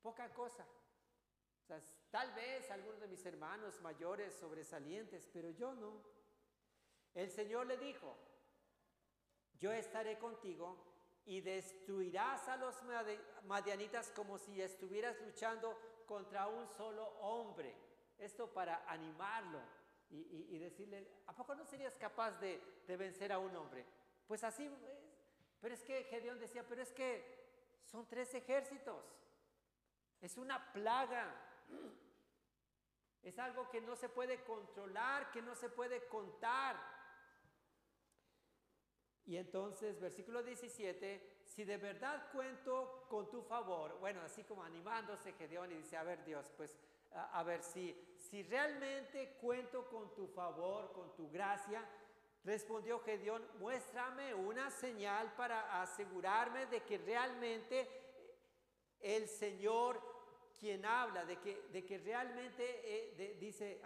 [0.00, 0.62] Poca cosa.
[0.62, 6.00] O sea, tal vez algunos de mis hermanos mayores sobresalientes, pero yo no.
[7.12, 8.16] El Señor le dijo,
[9.58, 10.76] yo estaré contigo
[11.24, 12.76] y destruirás a los
[13.46, 17.93] madianitas como si estuvieras luchando contra un solo hombre.
[18.18, 19.60] Esto para animarlo
[20.10, 23.84] y, decirle, ¿a poco no serías capaz de, de vencer a un hombre?
[24.26, 24.70] Pues así
[25.64, 27.24] pero es que Gedeón decía, pero es que
[27.86, 29.02] son tres ejércitos.
[30.20, 31.34] Es una plaga.
[33.22, 36.76] Es algo que no se puede controlar, que no se puede contar.
[39.24, 45.32] Y entonces, versículo 17, si de verdad cuento con tu favor, bueno, así como animándose
[45.32, 46.76] Gedeón y dice, a ver Dios, pues
[47.14, 51.86] a, ver si, si realmente cuento con tu favor, con tu gracia,
[52.44, 57.88] Respondió Gedeón, muéstrame una señal para asegurarme de que realmente
[59.00, 59.98] el Señor
[60.60, 63.80] quien habla, de que, de que realmente eh, dice,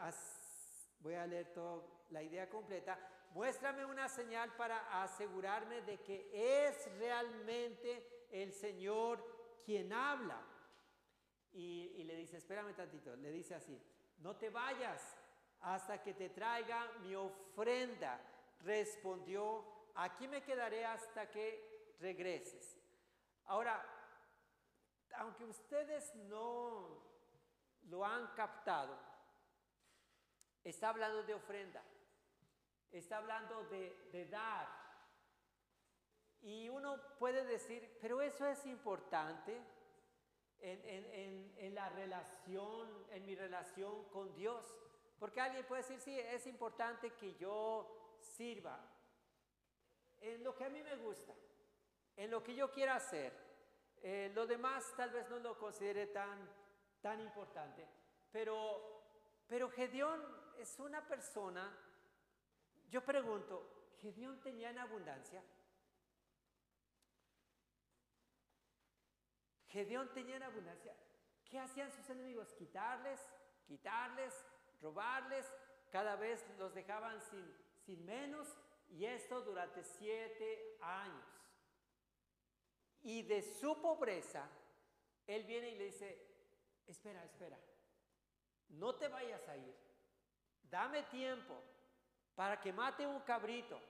[0.98, 2.98] voy a leer toda la idea completa,
[3.30, 9.24] muéstrame una señal para asegurarme de que es realmente el Señor
[9.64, 10.44] quien habla.
[11.52, 13.80] Y, le dice, espérame tantito, le dice así,
[14.18, 15.16] no te vayas
[15.60, 18.20] hasta que te traiga mi ofrenda.
[18.60, 22.78] Respondió, aquí me quedaré hasta que regreses.
[23.44, 23.84] Ahora,
[25.16, 27.02] aunque ustedes no
[27.88, 28.96] lo han captado,
[30.62, 31.82] está hablando de ofrenda,
[32.92, 34.68] está hablando de, dar.
[36.40, 39.60] Y uno puede decir, pero eso es importante
[40.60, 44.74] en, la relación, en mi relación con Dios.
[45.18, 48.78] Porque alguien puede decir, sí, es importante que yo sirva
[50.20, 51.32] en lo que a mí me gusta,
[52.16, 53.32] en lo que yo quiera hacer.
[54.02, 56.48] Eh, lo demás tal vez no lo considere tan,
[57.00, 57.86] tan importante.
[58.30, 59.02] Pero,
[59.46, 60.22] pero Gedeón
[60.58, 61.76] es una persona,
[62.90, 65.42] yo pregunto, ¿Gedeón tenía en abundancia?
[69.68, 70.94] Gedeón tenía en abundancia.
[71.48, 72.52] ¿Qué hacían sus enemigos?
[72.54, 73.20] Quitarles,
[73.66, 74.34] quitarles,
[74.80, 75.50] robarles.
[75.90, 77.54] Cada vez los dejaban sin,
[77.84, 78.48] sin menos.
[78.90, 81.26] Y esto durante siete años.
[83.02, 84.48] Y de su pobreza,
[85.26, 86.26] él viene y le dice,
[86.86, 87.58] espera, espera,
[88.70, 89.74] no te vayas a ir.
[90.62, 91.62] Dame tiempo
[92.34, 93.80] para que mate un cabrito,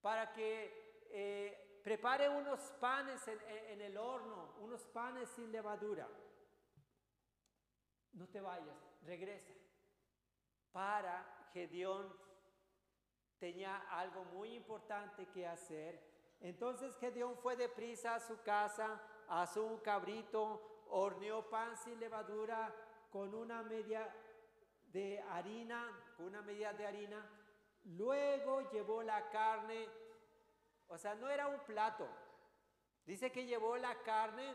[0.00, 6.08] para que eh, prepare unos panes en, el horno, unos panes sin levadura.
[8.12, 9.52] No te vayas, regresa.
[10.70, 12.14] Para Gedeón
[13.38, 16.00] tenía algo muy importante que hacer.
[16.40, 22.74] Entonces Gedeón fue deprisa a su casa, asó un cabrito, horneó pan sin levadura
[23.10, 24.14] con una media
[24.92, 27.28] de harina, con una media de harina.
[27.84, 29.88] Luego llevó la carne
[30.88, 32.08] o sea, no era un plato.
[33.04, 34.54] Dice que llevó la carne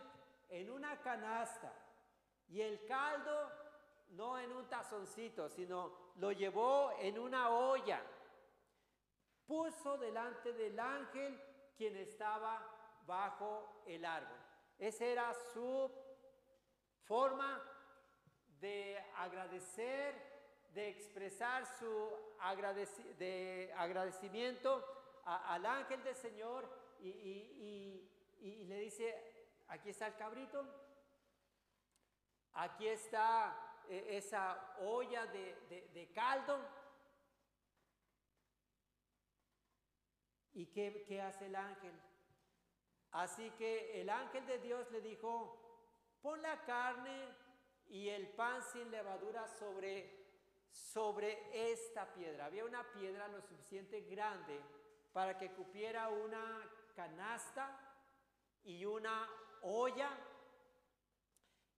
[0.49, 1.73] en una canasta
[2.47, 3.51] y el caldo
[4.09, 8.01] no en un tazoncito, sino lo llevó en una olla.
[9.45, 11.41] Puso delante del ángel
[11.75, 12.65] quien estaba
[13.05, 14.37] bajo el árbol.
[14.77, 15.91] Esa era su
[17.03, 17.61] forma
[18.59, 20.15] de agradecer,
[20.73, 22.27] de expresar su
[23.17, 24.96] de agradecimiento
[25.27, 28.09] al ángel del Señor y,
[28.39, 30.65] le dice, aquí está el cabrito,
[32.53, 36.59] aquí está eh, esa olla de, caldo.
[40.53, 41.93] ¿Y qué, qué hace el ángel?
[43.11, 47.35] Así que el ángel de Dios le dijo, pon la carne
[47.89, 50.25] y el pan sin levadura sobre,
[50.71, 52.45] sobre esta piedra.
[52.45, 54.76] Había una piedra lo suficiente grande
[55.17, 56.63] para que cupiera una
[56.95, 57.75] canasta
[58.65, 59.27] y una
[59.63, 60.15] olla.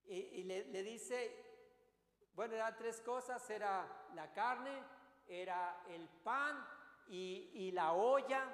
[0.04, 4.84] Y, le, dice, bueno, eran tres cosas, era la carne,
[5.26, 6.62] era el pan
[7.08, 8.44] y, y la olla.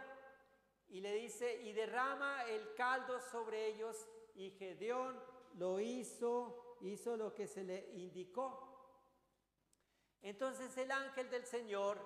[0.86, 4.06] Y le dice, y derrama el caldo sobre ellos.
[4.36, 5.20] Y Gedeón
[5.54, 8.62] lo hizo, hizo lo que se le indicó.
[10.22, 11.98] Entonces el ángel del Señor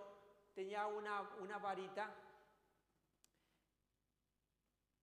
[0.55, 2.17] tenía una, una varita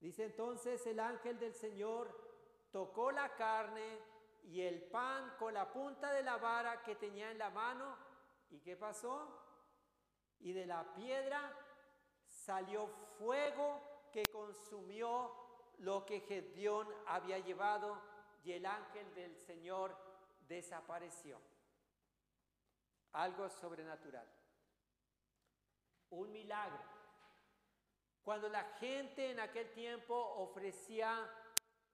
[0.08, 2.08] Dice entonces el ángel del Señor
[2.72, 4.00] tocó la carne
[4.46, 7.94] y el pan con la punta de la vara que tenía en la mano.
[8.50, 9.38] ¿Y qué pasó?
[10.40, 11.54] Y de la piedra
[12.26, 15.30] salió fuego que consumió
[15.80, 18.02] lo que Gedeón había llevado
[18.46, 19.94] y el ángel del Señor
[20.48, 21.38] desapareció.
[23.12, 24.32] Algo sobrenatural.
[26.12, 26.97] Un milagro.
[28.28, 31.34] Cuando la gente en aquel tiempo ofrecía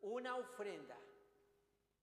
[0.01, 0.97] una ofrenda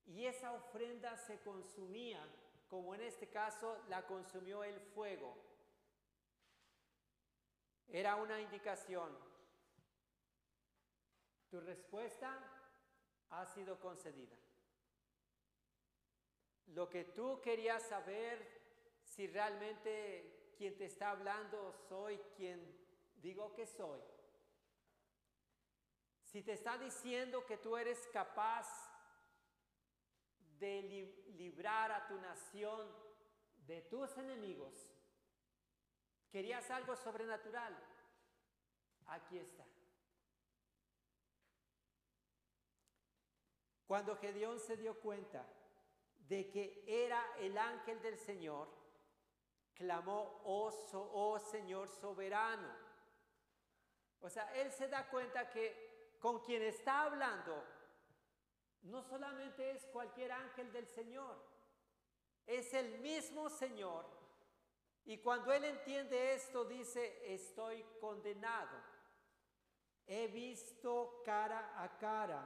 [0.07, 2.25] y esa ofrenda se consumía,
[2.69, 5.37] como en este caso la consumió el fuego,
[7.88, 9.19] era una indicación.
[11.49, 12.38] Tu respuesta
[13.31, 14.37] ha sido concedida.
[16.67, 18.61] Lo que tú querías saber,
[19.02, 22.79] si realmente quien te está hablando soy quien
[23.17, 24.00] digo que soy,
[26.31, 28.68] si te está diciendo que tú eres capaz
[30.60, 30.81] de
[31.37, 32.88] librar a tu nación
[33.66, 34.72] de tus enemigos,
[36.31, 37.76] querías algo sobrenatural,
[39.06, 39.66] aquí está.
[43.88, 45.44] Cuando Gedeón se dio cuenta
[46.28, 48.68] de que era el ángel del Señor,
[49.74, 52.72] clamó, oh, oh Señor soberano.
[54.20, 55.90] O sea, él se da cuenta que
[56.21, 57.64] con quien está hablando
[58.83, 61.50] no solamente es cualquier ángel del Señor,
[62.46, 64.04] Es el mismo Señor.
[65.04, 68.77] Y cuando Él entiende esto, dice, estoy condenado.
[70.06, 72.42] He visto cara a cara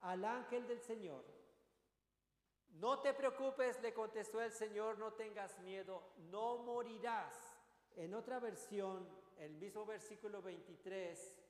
[0.00, 1.22] al ángel del Señor.
[2.70, 7.36] No te preocupes, le contestó el Señor, no tengas miedo, no morirás.
[7.96, 9.06] En otra versión,
[9.36, 11.43] el mismo versículo 23,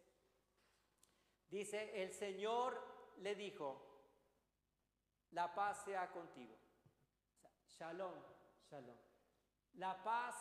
[1.55, 2.81] dice, el Señor
[3.19, 3.81] le dijo,
[5.31, 6.57] la paz sea contigo.
[7.79, 8.15] Shalom,
[8.71, 8.97] shalom.
[9.75, 10.35] La paz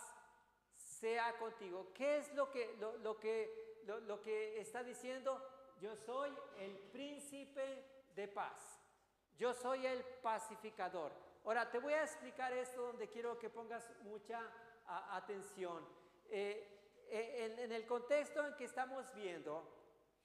[0.76, 1.92] sea contigo.
[1.94, 5.42] ¿Qué es lo que, lo, que, lo que está diciendo?
[5.80, 8.80] Yo soy el príncipe de paz.
[9.38, 11.12] Yo soy el pacificador.
[11.44, 14.40] Ahora, te voy a explicar esto donde quiero que pongas mucha
[14.86, 15.86] atención.
[16.30, 19.83] Eh, eh, en, el contexto en que estamos viendo,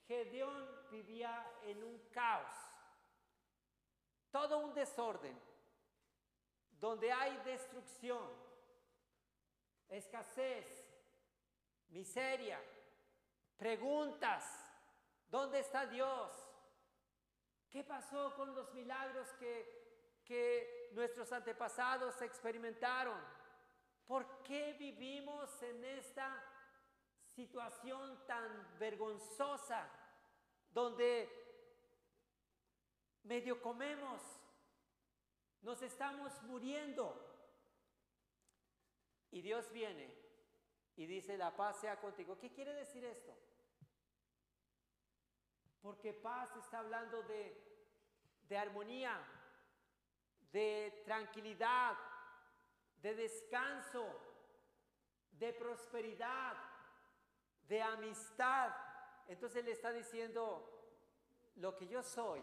[0.09, 2.51] Gedeón vivía en un caos,
[4.31, 5.39] todo un desorden,
[6.71, 8.27] donde hay destrucción,
[9.87, 10.65] escasez,
[11.89, 12.59] miseria,
[13.55, 14.43] preguntas,
[15.29, 16.31] ¿dónde está Dios?
[17.69, 23.21] ¿Qué pasó con los milagros que, que nuestros antepasados experimentaron?
[24.07, 26.43] ¿Por qué vivimos en esta
[27.35, 29.98] situación tan vergonzosa
[30.71, 31.29] donde
[33.23, 34.21] medio comemos,
[35.61, 37.25] nos estamos muriendo?
[39.31, 40.13] Y Dios viene
[40.95, 42.37] y dice, la paz sea contigo.
[42.39, 43.33] ¿Qué quiere decir esto?
[45.81, 47.69] Porque paz está hablando de,
[48.43, 49.17] de armonía,
[50.51, 51.97] de tranquilidad,
[53.01, 54.05] de descanso,
[55.31, 56.57] de prosperidad,
[57.67, 58.73] de amistad.
[59.29, 60.67] Entonces le está diciendo
[61.57, 62.41] lo que yo soy,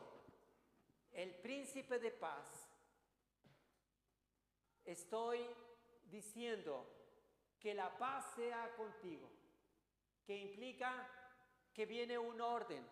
[1.11, 2.71] el príncipe de paz.
[4.85, 5.45] Estoy
[6.05, 6.89] diciendo
[7.59, 9.29] que la paz sea contigo,
[10.25, 11.11] que implica
[11.75, 12.89] que viene un orden,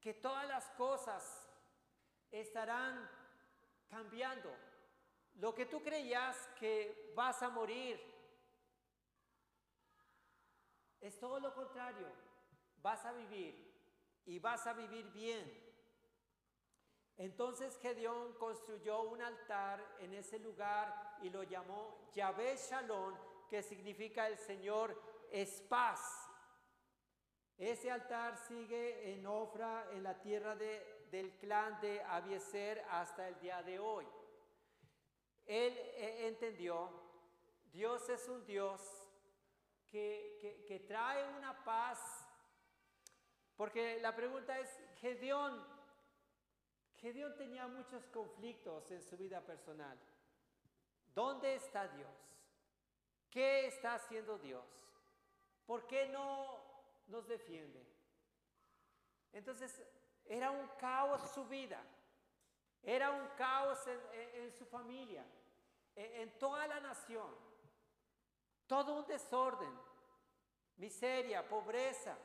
[0.00, 1.46] que todas las cosas
[2.30, 3.10] estarán
[3.88, 4.50] cambiando.
[5.34, 8.09] Lo que tú creías que vas a morir,
[11.00, 12.06] es todo lo contrario.
[12.82, 13.70] Vas a vivir
[14.26, 15.70] y vas a vivir bien.
[17.16, 23.14] Entonces Gedeón construyó un altar en ese lugar y lo llamó Yahvé Shalom,
[23.48, 24.98] que significa el Señor
[25.30, 26.28] es paz.
[27.58, 33.62] Ese altar sigue en Ofra, en la tierra del clan de Abieser, hasta el día
[33.62, 34.06] de hoy.
[35.44, 36.90] Él eh, entendió,
[37.70, 38.99] Dios es un Dios
[39.90, 41.98] que, que, trae una paz,
[43.56, 44.68] porque la pregunta es,
[45.00, 45.66] Gedeón,
[46.96, 49.98] Gedeón tenía muchos conflictos en su vida personal.
[51.14, 52.14] ¿Dónde está Dios?
[53.30, 54.64] ¿Qué está haciendo Dios?
[55.66, 56.70] ¿Por qué no
[57.10, 57.84] nos defiende.
[59.32, 59.82] Entonces,
[60.24, 61.82] era un caos su vida,
[62.82, 63.78] era un caos
[64.34, 65.24] en, su familia,
[65.94, 67.34] en, en toda la nación,
[68.70, 69.76] todo un desorden,
[70.76, 72.16] miseria, pobreza.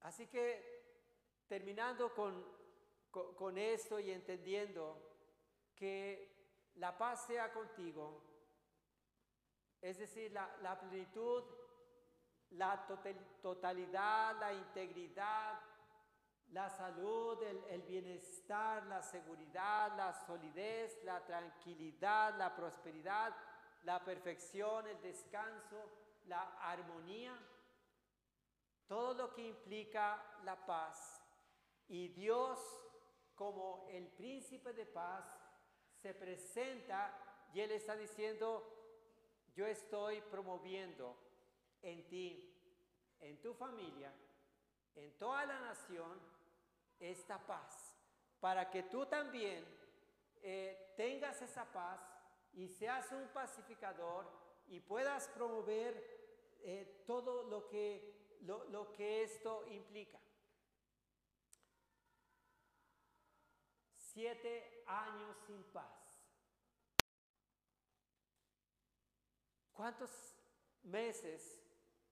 [0.00, 2.44] Así que terminando con,
[3.12, 5.00] con, esto y entendiendo
[5.76, 8.20] que la paz sea contigo,
[9.80, 11.44] es decir, la, plenitud,
[12.50, 12.84] la
[13.40, 15.60] totalidad, la integridad,
[16.52, 23.34] la salud, el, bienestar, la seguridad, la solidez, la tranquilidad, la prosperidad,
[23.84, 25.88] la perfección, el descanso,
[26.26, 27.34] la armonía,
[28.86, 31.24] todo lo que implica la paz.
[31.88, 32.58] Y Dios,
[33.34, 35.24] como el príncipe de paz,
[36.02, 37.16] se presenta
[37.54, 38.68] y Él está diciendo,
[39.54, 41.16] yo estoy promoviendo
[41.80, 42.54] en ti,
[43.20, 44.12] en tu familia,
[44.94, 46.31] en toda la nación,
[47.02, 47.96] esta paz,
[48.40, 49.64] para que tú también
[50.42, 52.00] eh, tengas esa paz
[52.52, 54.30] y seas un pacificador
[54.68, 55.94] y puedas promover
[56.62, 60.20] eh, todo lo que, lo que esto implica.
[63.92, 66.02] Siete años sin paz.
[69.72, 70.10] ¿Cuántos
[70.82, 71.60] meses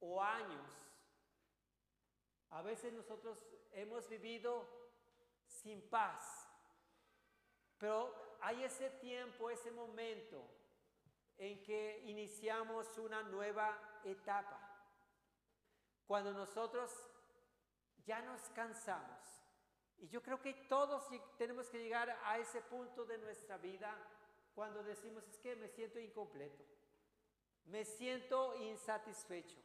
[0.00, 0.89] o años
[2.50, 4.66] a veces nosotros hemos vivido
[5.46, 6.46] sin paz?
[7.78, 10.42] Pero hay ese tiempo, ese momento
[11.38, 14.60] en que iniciamos una nueva etapa.
[16.06, 16.90] Cuando nosotros
[18.04, 19.18] ya nos cansamos
[19.98, 21.04] Y yo creo que todos
[21.36, 23.94] tenemos que llegar a ese punto de nuestra vida
[24.54, 26.64] cuando decimos es que me siento incompleto,
[27.66, 29.58] me siento insatisfecho,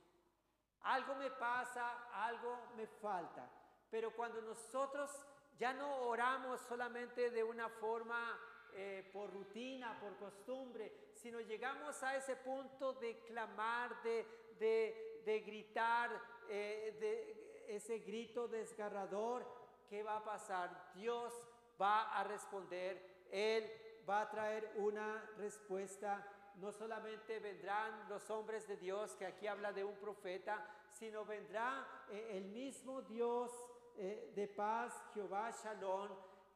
[0.86, 3.49] algo me pasa, algo me falta.
[3.89, 5.11] Pero cuando nosotros
[5.57, 8.39] ya no oramos solamente de una forma
[8.73, 16.11] eh, por rutina, por costumbre, sino llegamos a ese punto de clamar, de, de, gritar,
[16.49, 19.45] eh, de ese grito desgarrador,
[19.89, 20.91] ¿qué va a pasar?
[20.93, 21.33] Dios
[21.81, 23.71] va a responder, Él
[24.07, 26.25] va a traer una respuesta.
[26.56, 31.86] No solamente vendrán los hombres de Dios, que aquí habla de un profeta, sino vendrá
[32.10, 33.51] eh, el mismo Dios
[33.97, 36.10] eh, de paz, Jehová Shalom,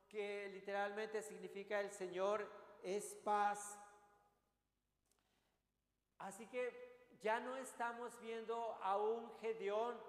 [0.08, 2.50] que literalmente significa el Señor
[2.84, 3.78] es paz.
[6.20, 10.00] Así que ya no estamos viendo a un Gedeón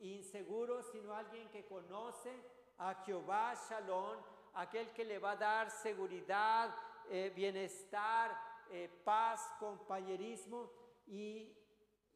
[0.00, 2.32] inseguro, sino alguien que conoce
[2.78, 4.16] a Jehová Shalom,
[4.54, 6.74] aquel que le va a dar seguridad,
[7.08, 8.36] eh, bienestar,
[8.70, 10.70] eh, paz, compañerismo.
[11.06, 11.56] Y,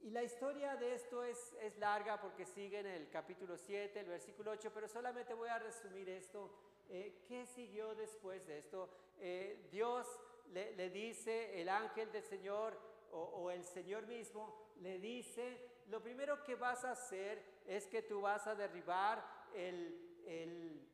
[0.00, 4.06] y, la historia de esto es, es larga porque sigue en el capítulo 7, el
[4.06, 6.50] versículo 8, pero solamente voy a resumir esto.
[6.88, 8.88] Eh, ¿Qué siguió después de esto?
[9.70, 10.06] Dios
[10.52, 12.76] le, le, dice, el ángel del Señor
[13.12, 18.02] o, o el Señor mismo le dice, lo primero que vas a hacer es que
[18.02, 19.22] tú vas a derribar
[19.54, 20.88] el, el,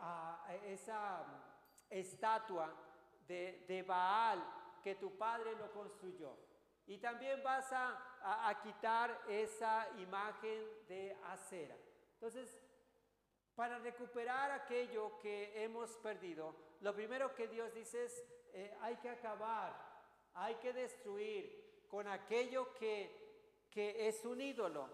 [0.00, 1.24] a esa
[1.90, 2.74] estatua
[3.30, 4.42] de, Baal
[4.82, 6.36] que tu padre lo construyó.
[6.86, 11.76] Y también vas a, a, quitar esa imagen de acera.
[12.14, 12.58] Entonces,
[13.54, 19.10] para recuperar aquello que hemos perdido, lo primero que Dios dice es, eh, hay que
[19.10, 19.72] acabar,
[20.34, 24.88] hay que destruir con aquello que, que es un ídolo,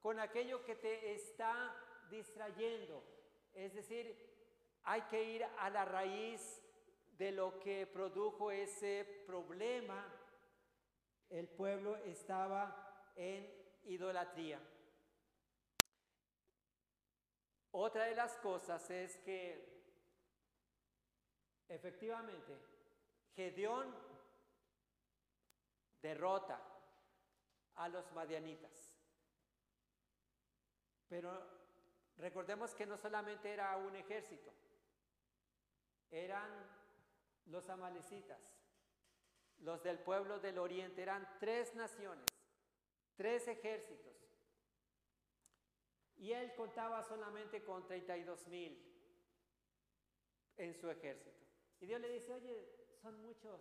[0.00, 1.74] con aquello que te está
[2.08, 3.02] distrayendo.
[3.54, 4.14] Es decir,
[4.84, 6.62] hay que ir a la raíz
[7.22, 10.12] de lo que produjo ese problema.
[11.28, 13.48] El pueblo estaba en
[13.84, 14.60] idolatría.
[17.70, 19.38] Otra de las cosas es que
[21.68, 22.58] efectivamente
[23.36, 23.94] Gedeón
[26.02, 26.60] derrota
[27.76, 28.92] a los madianitas.
[31.08, 31.30] Pero
[32.16, 34.52] recordemos que no solamente era un ejército,
[36.10, 36.81] eran
[37.46, 38.40] los amalecitas,
[39.58, 42.26] los del pueblo del oriente, eran tres naciones,
[43.16, 44.12] tres ejércitos.
[46.16, 48.92] Y él contaba solamente con 32 mil
[50.56, 51.42] en su ejército.
[51.80, 52.68] Y Dios le dice, oye,
[53.00, 53.60] son muchos.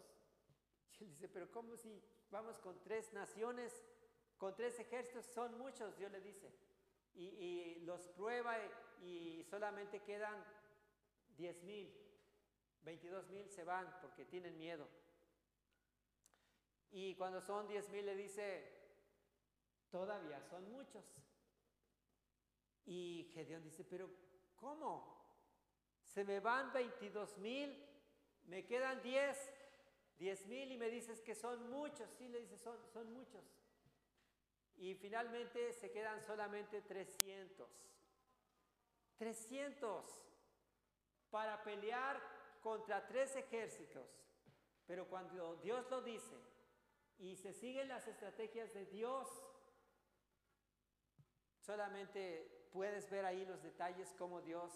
[1.00, 3.84] Y él dice, pero ¿cómo si vamos con tres naciones,
[4.38, 5.26] con tres ejércitos?
[5.26, 6.54] Son muchos, Dios le dice.
[7.16, 8.56] Y, los prueba
[9.02, 10.46] y, solamente quedan
[11.36, 11.92] 10 mil.
[12.84, 14.88] 22 mil se van porque tienen miedo.
[16.92, 18.82] Y cuando son 10 mil le dice,
[19.90, 21.06] todavía son muchos.
[22.86, 24.10] Y Gedeón dice, pero
[24.56, 25.22] ¿cómo?
[26.04, 27.88] Se me van 22 mil,
[28.46, 29.54] me quedan 10,
[30.18, 32.10] 10 mil y me dices que son muchos.
[32.18, 33.44] Sí, le dice, son, son muchos.
[34.76, 37.70] Y finalmente se quedan solamente 300.
[39.18, 40.06] 300
[41.30, 42.20] para pelear
[42.62, 44.07] contra tres ejércitos,
[44.86, 46.36] pero cuando Dios lo dice
[47.18, 49.28] y se siguen las estrategias de Dios,
[51.59, 54.72] solamente puedes ver ahí los detalles como Dios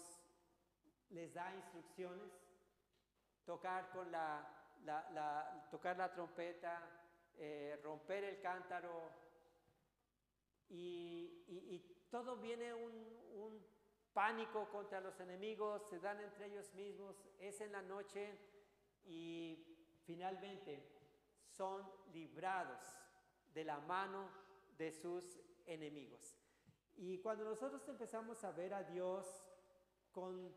[1.10, 2.32] les da instrucciones,
[3.44, 4.46] tocar con la,
[5.70, 6.82] tocar la trompeta,
[7.36, 9.10] eh, romper el cántaro.
[10.68, 13.75] Y, todo viene un
[14.16, 18.34] pánico contra los enemigos, se dan entre ellos mismos, es en la noche
[19.04, 20.82] y finalmente
[21.44, 22.80] son librados
[23.52, 24.30] de la mano
[24.78, 26.34] de sus enemigos.
[26.96, 29.26] Y cuando nosotros empezamos a ver a Dios
[30.12, 30.50] con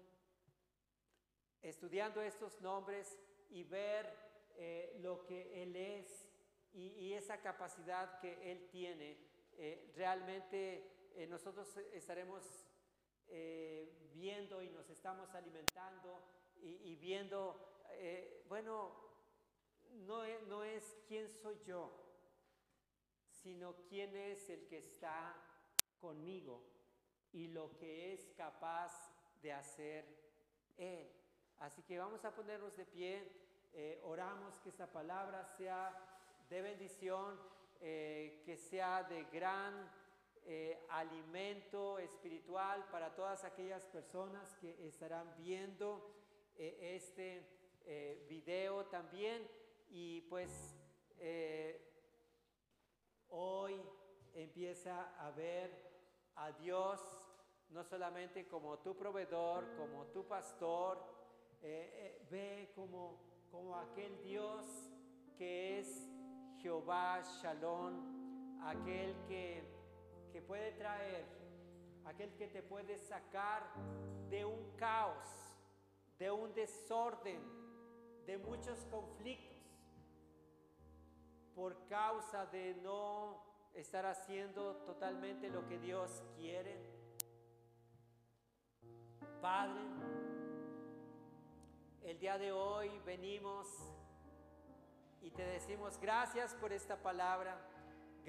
[1.62, 4.16] estudiando estos nombres y ver
[4.56, 6.30] eh, lo que Él es
[6.72, 9.18] y, esa capacidad que Él tiene,
[9.58, 12.69] eh, realmente eh, nosotros estaremos
[13.30, 16.20] eh, viendo y nos estamos alimentando
[16.62, 18.94] y, viendo, eh, bueno,
[19.92, 21.92] no es, no es quién soy yo,
[23.30, 25.36] sino quién es el que está
[26.02, 26.62] conmigo
[27.32, 28.92] y lo que es capaz
[29.42, 30.06] de hacer
[30.78, 31.10] Él.
[31.60, 33.32] Así que vamos a ponernos de pie,
[33.74, 35.96] eh, oramos que esta palabra sea
[36.50, 37.40] de bendición,
[37.80, 39.90] que sea de gran
[40.52, 46.12] eh, alimento espiritual para todas aquellas personas que estarán viendo
[46.58, 47.46] eh, este
[47.86, 49.48] eh, video también.
[49.92, 50.76] Y pues
[53.28, 53.80] hoy
[54.34, 55.70] empieza a ver
[56.38, 57.00] a Dios
[57.70, 60.98] no solamente como tu proveedor, como tu pastor,
[61.62, 63.20] ve como,
[63.52, 64.66] como aquel Dios
[65.38, 66.10] que es
[66.60, 69.79] Jehová Shalom, aquel que
[70.32, 71.26] que puede traer,
[72.06, 73.64] aquel que te puede sacar
[74.30, 75.30] de un caos,
[76.18, 77.42] de un desorden,
[78.26, 79.58] de muchos conflictos,
[81.56, 86.78] por causa de no estar haciendo totalmente lo que Dios quiere.
[89.42, 89.82] Padre,
[92.04, 93.68] el día de hoy venimos
[95.22, 97.69] y te decimos gracias por esta palabra.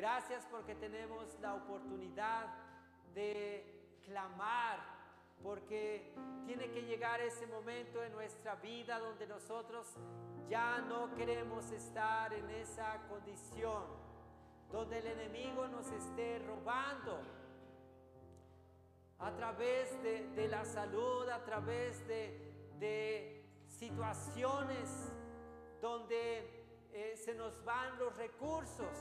[0.01, 2.47] Gracias porque tenemos la oportunidad
[3.13, 4.79] de clamar,
[5.43, 6.15] porque
[6.47, 9.87] tiene que llegar ese momento en nuestra vida donde nosotros
[10.49, 13.83] ya no queremos estar en esa condición,
[14.73, 17.21] donde el enemigo nos esté robando
[19.19, 25.13] a través de, la salud, a través de, situaciones
[25.83, 28.97] donde eh, se nos van los recursos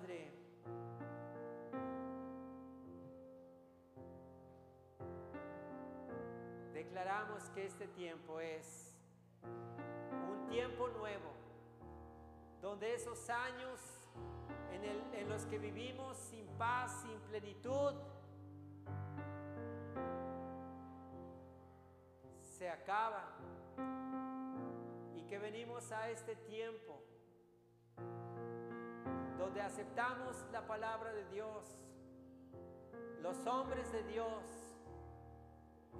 [0.00, 0.32] Padre,
[6.72, 8.94] declaramos que este tiempo es
[9.42, 11.34] un tiempo nuevo,
[12.62, 13.78] donde esos años
[14.72, 17.92] en, los que vivimos sin paz, sin plenitud,
[22.42, 23.28] se acaban
[25.14, 27.09] y que venimos a este tiempo
[29.40, 31.64] donde aceptamos la palabra de Dios,
[33.22, 34.44] los hombres de Dios,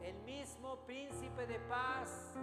[0.02, 2.34] el mismo príncipe de paz,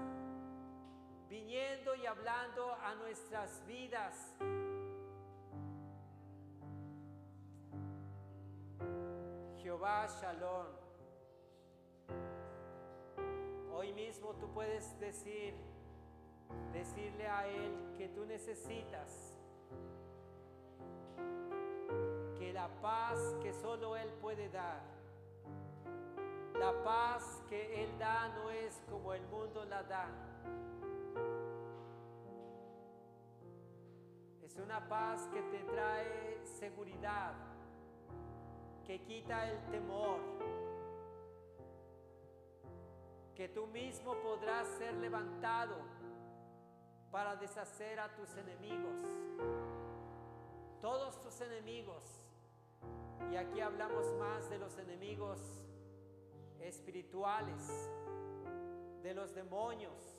[1.29, 4.35] viniendo y hablando a nuestras vidas.
[9.61, 10.65] Jehová Shalom.
[13.71, 15.53] Hoy mismo tú puedes decir,
[16.73, 19.26] decirle a Él que tú necesitas
[22.57, 24.81] la paz que solo Él puede dar.
[26.55, 30.07] La paz que Él da no es como el mundo la da.
[34.41, 37.35] Es una paz que te trae seguridad,
[38.83, 40.19] que quita el temor,
[43.35, 45.75] que tú mismo podrás ser levantado
[47.11, 49.03] para deshacer a tus enemigos.
[50.81, 52.26] Todos tus enemigos
[53.31, 55.39] y aquí hablamos más de los enemigos
[56.61, 57.89] espirituales,
[59.03, 60.17] de los demonios,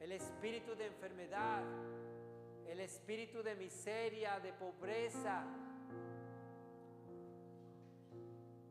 [0.00, 1.62] el espíritu de enfermedad,
[2.68, 5.44] el espíritu de miseria, de pobreza.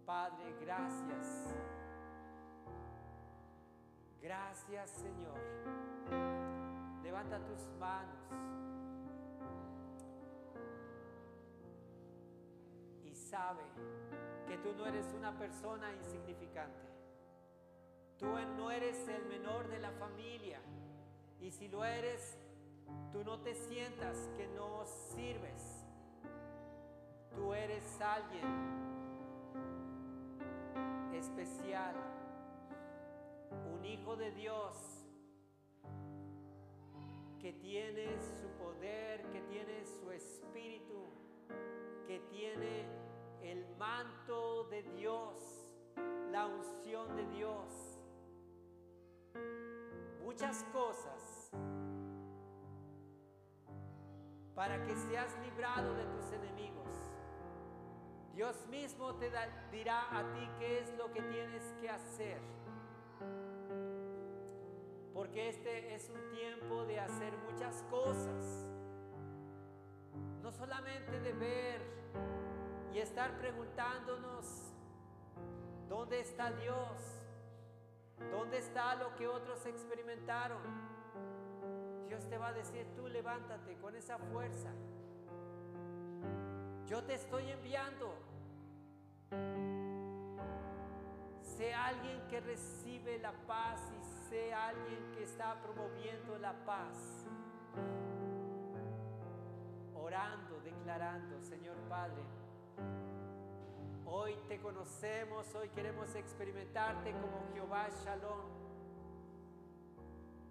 [0.06, 1.56] Padre, gracias.
[4.22, 5.40] Gracias Señor.
[7.04, 8.61] Levanta tus manos.
[13.32, 13.64] Sabe
[14.46, 16.86] que tú no eres una persona insignificante.
[18.20, 18.28] Tú
[18.58, 20.60] no eres el menor de la familia.
[21.40, 22.38] Y si lo eres,
[23.14, 25.86] tú no te sientas que no sirves.
[27.34, 28.46] Tú eres alguien
[31.14, 31.96] especial,
[33.74, 34.76] un hijo de Dios
[37.40, 41.08] que tiene su poder, que tiene su espíritu,
[42.06, 42.81] que tiene
[43.82, 45.34] manto de Dios,
[46.32, 47.98] la unción de Dios.
[50.24, 51.50] Muchas cosas
[54.54, 56.96] para que seas librado de tus enemigos.
[58.36, 59.32] Dios mismo te
[59.72, 62.40] dirá a ti qué es lo que tienes que hacer.
[65.12, 68.68] Porque este es un tiempo de hacer muchas cosas.
[70.44, 72.02] No solamente de ver
[72.94, 74.74] y estar preguntándonos,
[75.88, 77.22] ¿dónde está Dios?
[78.32, 80.62] ¿Dónde está lo que otros experimentaron?
[82.08, 84.70] Dios te va a decir, tú levántate con esa fuerza.
[86.86, 88.14] Yo te estoy enviando.
[91.42, 97.26] Sé alguien que recibe la paz y sé alguien que está promoviendo la paz.
[99.94, 102.22] orando, declarando, Señor Padre,
[104.06, 108.62] hoy te conocemos, hoy queremos experimentarte como Jehová Shalom,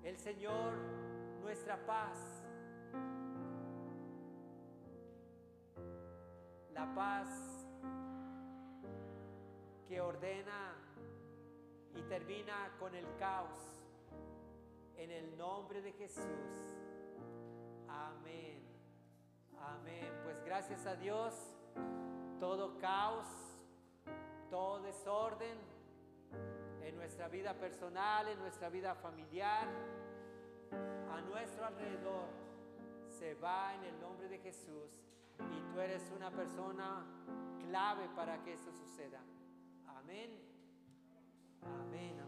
[0.02, 0.74] el Señor,
[1.42, 2.42] nuestra paz.
[6.72, 7.66] La paz
[9.86, 10.74] que ordena
[11.94, 13.80] y termina con el caos.
[14.96, 16.24] En el nombre de Jesús.
[17.88, 18.62] Amén.
[19.58, 20.12] Amén.
[20.22, 21.34] Pues gracias a Dios,
[22.40, 23.26] todo caos,
[24.48, 25.58] todo desorden
[26.82, 29.68] en nuestra vida personal, en nuestra vida familiar,
[31.12, 32.28] a nuestro alrededor,
[33.08, 34.90] se va en el nombre de Jesús
[35.38, 37.04] y tú eres una persona
[37.68, 39.20] clave para que esto suceda.
[39.86, 40.30] Amén.
[41.62, 42.20] Amén.